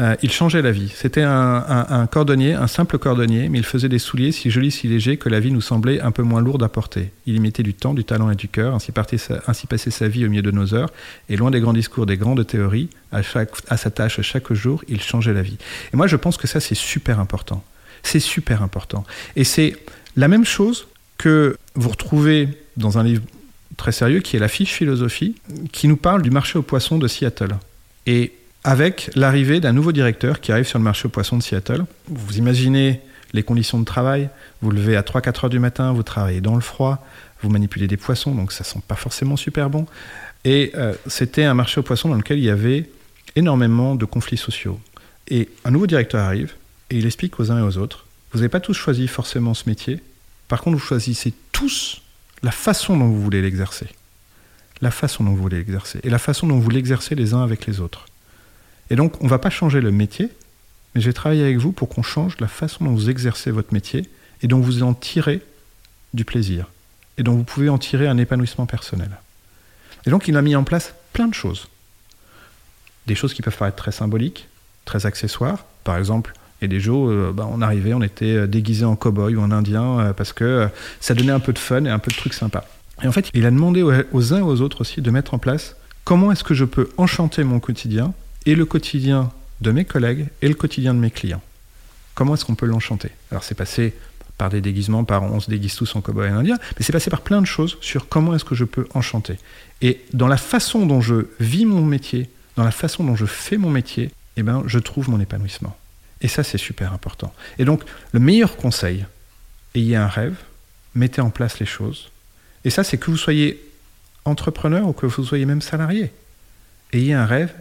euh, 0.00 0.14
il 0.22 0.30
changeait 0.30 0.62
la 0.62 0.70
vie. 0.70 0.92
C'était 0.94 1.22
un, 1.22 2.06
cordonnier, 2.10 2.54
un 2.54 2.68
simple 2.68 2.98
cordonnier, 2.98 3.48
mais 3.48 3.58
il 3.58 3.64
faisait 3.64 3.88
des 3.88 3.98
souliers 3.98 4.30
si 4.30 4.50
jolis, 4.50 4.70
si 4.70 4.86
légers 4.86 5.16
que 5.16 5.28
la 5.28 5.40
vie 5.40 5.50
nous 5.50 5.60
semblait 5.60 6.00
un 6.00 6.12
peu 6.12 6.22
moins 6.22 6.40
lourde 6.40 6.62
à 6.62 6.68
porter. 6.68 7.10
Il 7.26 7.34
y 7.34 7.40
mettait 7.40 7.64
du 7.64 7.74
temps, 7.74 7.94
du 7.94 8.04
talent 8.04 8.30
et 8.30 8.36
du 8.36 8.48
cœur, 8.48 8.74
ainsi, 8.74 8.92
sa, 9.16 9.42
ainsi 9.48 9.66
passait 9.66 9.90
sa 9.90 10.06
vie 10.06 10.24
au 10.24 10.28
milieu 10.28 10.42
de 10.42 10.52
nos 10.52 10.72
heures, 10.72 10.90
et 11.28 11.36
loin 11.36 11.50
des 11.50 11.60
grands 11.60 11.72
discours, 11.72 12.06
des 12.06 12.16
grandes 12.16 12.46
théories, 12.46 12.88
à, 13.10 13.22
chaque, 13.22 13.50
à 13.68 13.76
sa 13.76 13.90
tâche 13.90 14.20
chaque 14.20 14.52
jour, 14.52 14.84
il 14.88 15.00
changeait 15.00 15.34
la 15.34 15.42
vie. 15.42 15.58
Et 15.92 15.96
moi, 15.96 16.06
je 16.06 16.16
pense 16.16 16.36
que 16.36 16.46
ça, 16.46 16.60
c'est 16.60 16.76
super 16.76 17.18
important. 17.18 17.64
C'est 18.04 18.20
super 18.20 18.62
important. 18.62 19.04
Et 19.34 19.42
c'est 19.42 19.76
la 20.16 20.28
même 20.28 20.44
chose 20.44 20.86
que 21.16 21.56
vous 21.74 21.88
retrouvez 21.88 22.48
dans 22.76 22.98
un 22.98 23.02
livre 23.02 23.22
très 23.76 23.92
sérieux 23.92 24.20
qui 24.20 24.36
est 24.36 24.40
la 24.40 24.48
fiche 24.48 24.72
philosophie, 24.72 25.34
qui 25.72 25.88
nous 25.88 25.96
parle 25.96 26.22
du 26.22 26.30
marché 26.30 26.58
aux 26.58 26.62
poissons 26.62 26.98
de 26.98 27.08
Seattle. 27.08 27.56
Et 28.06 28.32
avec 28.64 29.10
l'arrivée 29.14 29.60
d'un 29.60 29.72
nouveau 29.72 29.92
directeur 29.92 30.40
qui 30.40 30.52
arrive 30.52 30.66
sur 30.66 30.78
le 30.78 30.84
marché 30.84 31.06
aux 31.06 31.10
poissons 31.10 31.36
de 31.36 31.42
Seattle. 31.42 31.84
Vous 32.08 32.38
imaginez 32.38 33.00
les 33.32 33.42
conditions 33.42 33.78
de 33.78 33.84
travail, 33.84 34.28
vous 34.62 34.70
levez 34.70 34.96
à 34.96 35.02
3-4 35.02 35.44
heures 35.44 35.50
du 35.50 35.58
matin, 35.58 35.92
vous 35.92 36.02
travaillez 36.02 36.40
dans 36.40 36.54
le 36.54 36.60
froid, 36.60 37.04
vous 37.42 37.50
manipulez 37.50 37.86
des 37.86 37.96
poissons, 37.96 38.34
donc 38.34 38.52
ça 38.52 38.64
sent 38.64 38.80
pas 38.86 38.94
forcément 38.94 39.36
super 39.36 39.70
bon. 39.70 39.86
Et 40.44 40.72
euh, 40.76 40.94
c'était 41.06 41.44
un 41.44 41.54
marché 41.54 41.80
aux 41.80 41.82
poissons 41.82 42.08
dans 42.08 42.16
lequel 42.16 42.38
il 42.38 42.44
y 42.44 42.50
avait 42.50 42.88
énormément 43.36 43.94
de 43.94 44.04
conflits 44.04 44.36
sociaux. 44.36 44.80
Et 45.28 45.48
un 45.64 45.70
nouveau 45.70 45.86
directeur 45.86 46.22
arrive 46.22 46.54
et 46.90 46.96
il 46.96 47.06
explique 47.06 47.38
aux 47.38 47.52
uns 47.52 47.58
et 47.58 47.62
aux 47.62 47.76
autres, 47.76 48.06
vous 48.32 48.38
n'avez 48.38 48.48
pas 48.48 48.60
tous 48.60 48.74
choisi 48.74 49.08
forcément 49.08 49.54
ce 49.54 49.68
métier, 49.68 50.02
par 50.48 50.62
contre 50.62 50.76
vous 50.76 50.84
choisissez 50.84 51.32
tous 51.52 52.02
la 52.42 52.50
façon 52.50 52.96
dont 52.96 53.06
vous 53.06 53.20
voulez 53.20 53.42
l'exercer. 53.42 53.86
La 54.80 54.90
façon 54.90 55.24
dont 55.24 55.30
vous 55.30 55.42
voulez 55.42 55.58
l'exercer. 55.58 56.00
Et 56.04 56.10
la 56.10 56.18
façon 56.18 56.46
dont 56.46 56.58
vous 56.58 56.70
l'exercez 56.70 57.14
les 57.14 57.34
uns 57.34 57.42
avec 57.42 57.66
les 57.66 57.80
autres. 57.80 58.07
Et 58.90 58.96
donc, 58.96 59.20
on 59.20 59.24
ne 59.24 59.30
va 59.30 59.38
pas 59.38 59.50
changer 59.50 59.80
le 59.80 59.90
métier, 59.90 60.30
mais 60.94 61.00
je 61.00 61.06
vais 61.06 61.12
travailler 61.12 61.42
avec 61.42 61.58
vous 61.58 61.72
pour 61.72 61.88
qu'on 61.88 62.02
change 62.02 62.36
la 62.40 62.48
façon 62.48 62.84
dont 62.84 62.92
vous 62.92 63.10
exercez 63.10 63.50
votre 63.50 63.72
métier 63.72 64.08
et 64.42 64.48
dont 64.48 64.60
vous 64.60 64.82
en 64.82 64.94
tirez 64.94 65.42
du 66.14 66.24
plaisir 66.24 66.66
et 67.18 67.22
dont 67.22 67.34
vous 67.34 67.44
pouvez 67.44 67.68
en 67.68 67.78
tirer 67.78 68.06
un 68.06 68.16
épanouissement 68.16 68.66
personnel. 68.66 69.10
Et 70.06 70.10
donc, 70.10 70.28
il 70.28 70.36
a 70.36 70.42
mis 70.42 70.56
en 70.56 70.64
place 70.64 70.94
plein 71.12 71.26
de 71.26 71.34
choses. 71.34 71.68
Des 73.06 73.14
choses 73.14 73.34
qui 73.34 73.42
peuvent 73.42 73.56
paraître 73.56 73.76
très 73.76 73.92
symboliques, 73.92 74.48
très 74.84 75.04
accessoires. 75.04 75.64
Par 75.84 75.96
exemple, 75.96 76.32
et 76.60 76.68
des 76.68 76.80
jours, 76.80 77.08
euh, 77.08 77.32
bah, 77.34 77.48
on 77.50 77.62
arrivait, 77.62 77.94
on 77.94 78.02
était 78.02 78.34
euh, 78.34 78.46
déguisé 78.46 78.84
en 78.84 78.96
cow-boy 78.96 79.36
ou 79.36 79.40
en 79.40 79.50
indien 79.50 80.00
euh, 80.00 80.12
parce 80.12 80.32
que 80.32 80.68
ça 81.00 81.14
donnait 81.14 81.32
un 81.32 81.40
peu 81.40 81.52
de 81.52 81.58
fun 81.58 81.84
et 81.84 81.90
un 81.90 81.98
peu 81.98 82.10
de 82.10 82.16
trucs 82.16 82.34
sympas. 82.34 82.64
Et 83.02 83.06
en 83.06 83.12
fait, 83.12 83.30
il 83.32 83.46
a 83.46 83.50
demandé 83.50 83.82
aux 83.82 84.34
uns 84.34 84.38
et 84.38 84.42
aux 84.42 84.60
autres 84.60 84.80
aussi 84.80 85.00
de 85.00 85.10
mettre 85.10 85.34
en 85.34 85.38
place 85.38 85.76
comment 86.04 86.32
est-ce 86.32 86.42
que 86.42 86.54
je 86.54 86.64
peux 86.64 86.88
enchanter 86.96 87.44
mon 87.44 87.60
quotidien 87.60 88.12
et 88.48 88.54
le 88.54 88.64
quotidien 88.64 89.30
de 89.60 89.70
mes 89.72 89.84
collègues 89.84 90.28
et 90.40 90.48
le 90.48 90.54
quotidien 90.54 90.94
de 90.94 90.98
mes 90.98 91.10
clients. 91.10 91.42
Comment 92.14 92.32
est-ce 92.32 92.46
qu'on 92.46 92.54
peut 92.54 92.64
l'enchanter? 92.64 93.10
Alors 93.30 93.44
c'est 93.44 93.54
passé 93.54 93.92
par 94.38 94.48
des 94.48 94.62
déguisements, 94.62 95.04
par 95.04 95.22
on 95.22 95.38
se 95.38 95.50
déguise 95.50 95.74
tous 95.74 95.94
en 95.96 96.00
cow-boy 96.00 96.30
indien, 96.30 96.56
mais 96.78 96.84
c'est 96.84 96.92
passé 96.92 97.10
par 97.10 97.20
plein 97.20 97.42
de 97.42 97.46
choses 97.46 97.76
sur 97.82 98.08
comment 98.08 98.34
est-ce 98.34 98.46
que 98.46 98.54
je 98.54 98.64
peux 98.64 98.88
enchanter. 98.94 99.36
Et 99.82 100.00
dans 100.14 100.28
la 100.28 100.38
façon 100.38 100.86
dont 100.86 101.02
je 101.02 101.26
vis 101.40 101.66
mon 101.66 101.84
métier, 101.84 102.30
dans 102.56 102.64
la 102.64 102.70
façon 102.70 103.04
dont 103.04 103.16
je 103.16 103.26
fais 103.26 103.58
mon 103.58 103.68
métier, 103.68 104.10
eh 104.38 104.42
ben, 104.42 104.62
je 104.64 104.78
trouve 104.78 105.10
mon 105.10 105.20
épanouissement. 105.20 105.76
Et 106.22 106.28
ça, 106.28 106.42
c'est 106.42 106.58
super 106.58 106.94
important. 106.94 107.34
Et 107.58 107.66
donc, 107.66 107.82
le 108.12 108.20
meilleur 108.20 108.56
conseil, 108.56 109.04
ayez 109.74 109.96
un 109.96 110.08
rêve, 110.08 110.36
mettez 110.94 111.20
en 111.20 111.30
place 111.30 111.58
les 111.60 111.66
choses. 111.66 112.10
Et 112.64 112.70
ça, 112.70 112.82
c'est 112.82 112.96
que 112.96 113.10
vous 113.10 113.18
soyez 113.18 113.62
entrepreneur 114.24 114.88
ou 114.88 114.92
que 114.94 115.04
vous 115.04 115.24
soyez 115.24 115.44
même 115.44 115.62
salarié. 115.62 116.12
Ayez 116.92 117.12
un 117.12 117.26
rêve 117.26 117.52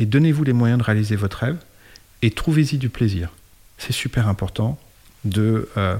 et 0.00 0.06
donnez-vous 0.06 0.42
les 0.42 0.54
moyens 0.54 0.78
de 0.78 0.84
réaliser 0.84 1.14
votre 1.14 1.38
rêve 1.38 1.58
et 2.22 2.32
trouvez-y 2.32 2.78
du 2.78 2.88
plaisir. 2.88 3.30
C'est 3.78 3.92
super 3.92 4.26
important 4.26 4.78
de 5.24 5.68
euh, 5.76 5.96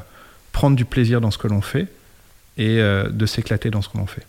prendre 0.53 0.75
du 0.75 0.87
plaisir 0.87 1.21
dans 1.21 1.31
ce 1.31 1.39
que 1.39 1.47
l'on 1.47 1.61
fait 1.61 1.87
et 2.57 2.79
euh, 2.79 3.09
de 3.11 3.27
s'éclater 3.27 3.71
dans 3.71 3.83
ce 3.83 3.91
que 3.91 3.99
l'on 3.99 4.07
fait. 4.07 4.27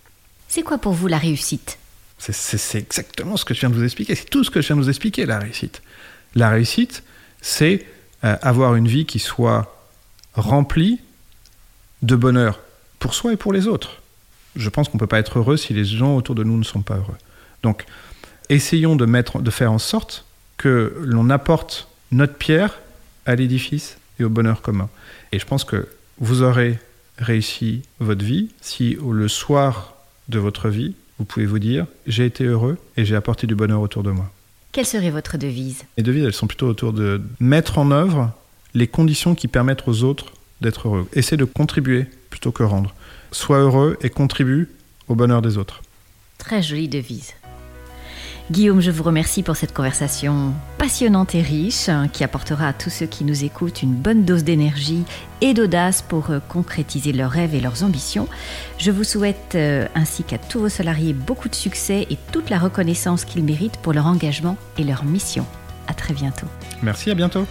C'est 0.49 0.62
quoi 0.62 0.77
pour 0.77 0.93
vous 0.93 1.07
la 1.07 1.17
réussite? 1.17 1.79
C'est 2.19 2.77
exactement 2.77 3.36
ce 3.36 3.45
que 3.45 3.55
je 3.55 3.62
viens 3.62 3.69
de 3.69 3.75
vous 3.75 3.84
expliquer. 3.84 4.13
C'est 4.13 4.29
tout 4.29 4.43
ce 4.43 4.51
que 4.51 4.62
je 4.62 4.67
viens 4.67 4.75
de 4.75 4.81
vous 4.81 4.89
expliquer, 4.89 5.25
la 5.25 5.39
réussite. 5.39 5.81
La 6.36 6.49
réussite, 6.49 7.03
c'est 7.41 7.86
euh, 8.23 8.36
avoir 8.41 8.75
une 8.75 8.88
vie 8.88 9.05
qui 9.05 9.17
soit 9.17 9.75
remplie 10.34 10.99
de 12.03 12.15
bonheur 12.15 12.60
pour 12.99 13.15
soi 13.15 13.34
et 13.34 13.38
pour 13.38 13.53
les 13.53 13.67
autres. 13.67 14.01
Je 14.55 14.69
pense 14.69 14.89
qu'on 14.89 14.97
ne 14.97 14.99
peut 14.99 15.07
pas 15.07 15.19
être 15.19 15.39
heureux 15.39 15.57
si 15.57 15.73
les 15.73 15.86
gens 15.86 16.15
autour 16.15 16.36
de 16.36 16.43
nous 16.43 16.57
ne 16.57 16.63
sont 16.63 16.81
pas 16.81 16.95
heureux. 16.95 17.17
Donc, 17.63 17.86
essayons 18.51 18.95
de, 18.95 19.05
mettre, 19.05 19.41
de 19.41 19.49
faire 19.49 19.71
en 19.71 19.79
sorte 19.79 20.25
que 20.57 20.95
l'on 21.01 21.29
apporte 21.29 21.87
notre 22.11 22.35
pierre 22.35 22.79
à 23.25 23.35
l'édifice 23.35 23.97
et 24.19 24.23
au 24.23 24.29
bonheur 24.29 24.61
commun. 24.61 24.89
Et 25.31 25.39
je 25.39 25.45
pense 25.45 25.63
que 25.63 25.87
vous 26.19 26.43
aurez 26.43 26.77
réussi 27.17 27.81
votre 27.99 28.23
vie 28.23 28.49
si 28.61 28.97
le 29.01 29.27
soir 29.27 29.95
de 30.29 30.37
votre 30.37 30.69
vie, 30.69 30.93
vous 31.17 31.25
pouvez 31.25 31.45
vous 31.45 31.59
dire, 31.59 31.85
j'ai 32.05 32.25
été 32.25 32.43
heureux 32.43 32.77
et 32.97 33.05
j'ai 33.05 33.15
apporté 33.15 33.47
du 33.47 33.55
bonheur 33.55 33.81
autour 33.81 34.03
de 34.03 34.11
moi. 34.11 34.31
Quelle 34.71 34.85
serait 34.85 35.09
votre 35.09 35.37
devise? 35.37 35.83
Les 35.97 36.03
devises, 36.03 36.23
elles 36.23 36.33
sont 36.33 36.47
plutôt 36.47 36.67
autour 36.67 36.93
de 36.93 37.21
mettre 37.39 37.77
en 37.77 37.91
œuvre 37.91 38.31
les 38.73 38.87
conditions 38.87 39.35
qui 39.35 39.47
permettent 39.47 39.87
aux 39.87 40.03
autres 40.03 40.27
d'être 40.61 40.87
heureux. 40.87 41.07
Essayez 41.13 41.37
de 41.37 41.45
contribuer 41.45 42.05
plutôt 42.29 42.51
que 42.51 42.63
rendre. 42.63 42.93
Sois 43.31 43.59
heureux 43.59 43.97
et 44.01 44.09
contribue 44.09 44.69
au 45.07 45.15
bonheur 45.15 45.41
des 45.41 45.57
autres. 45.57 45.81
Très 46.37 46.61
jolie 46.61 46.87
devise. 46.87 47.33
Guillaume, 48.49 48.82
je 48.82 48.91
vous 48.91 49.04
remercie 49.04 49.43
pour 49.43 49.56
cette 49.56 49.73
conversation 49.73 50.54
passionnante 50.77 51.36
et 51.36 51.41
riche 51.41 51.88
hein, 51.89 52.08
qui 52.12 52.23
apportera 52.23 52.67
à 52.67 52.73
tous 52.73 52.89
ceux 52.89 53.06
qui 53.06 53.23
nous 53.23 53.43
écoutent 53.43 53.82
une 53.82 53.93
bonne 53.93 54.25
dose 54.25 54.43
d'énergie 54.43 55.04
et 55.41 55.54
d'audace 55.54 56.01
pour 56.01 56.32
euh, 56.32 56.39
concrétiser 56.49 57.13
leurs 57.13 57.32
rêves 57.32 57.56
et 57.56 57.62
leurs 57.62 57.84
ambitions. 57.84 58.27
Je 58.77 58.91
vous 58.91 59.04
souhaite 59.04 59.56
euh, 59.56 59.88
ainsi 59.95 60.23
qu'à 60.23 60.38
tous 60.38 60.60
vos 60.60 60.69
salariés 60.69 61.13
beaucoup 61.13 61.49
de 61.49 61.56
succès 61.56 62.08
et 62.10 62.17
toute 62.32 62.49
la 62.49 62.60
reconnaissance 62.60 63.25
qu'ils 63.25 63.43
méritent 63.43 63.77
pour 63.77 63.93
leur 63.93 64.08
engagement 64.08 64.58
et 64.77 64.84
leur 64.84 65.06
mission. 65.06 65.45
À 65.88 65.93
très 65.93 66.13
bientôt. 66.13 66.47
Merci, 66.82 67.12
à 67.12 67.15
bientôt. 67.15 67.45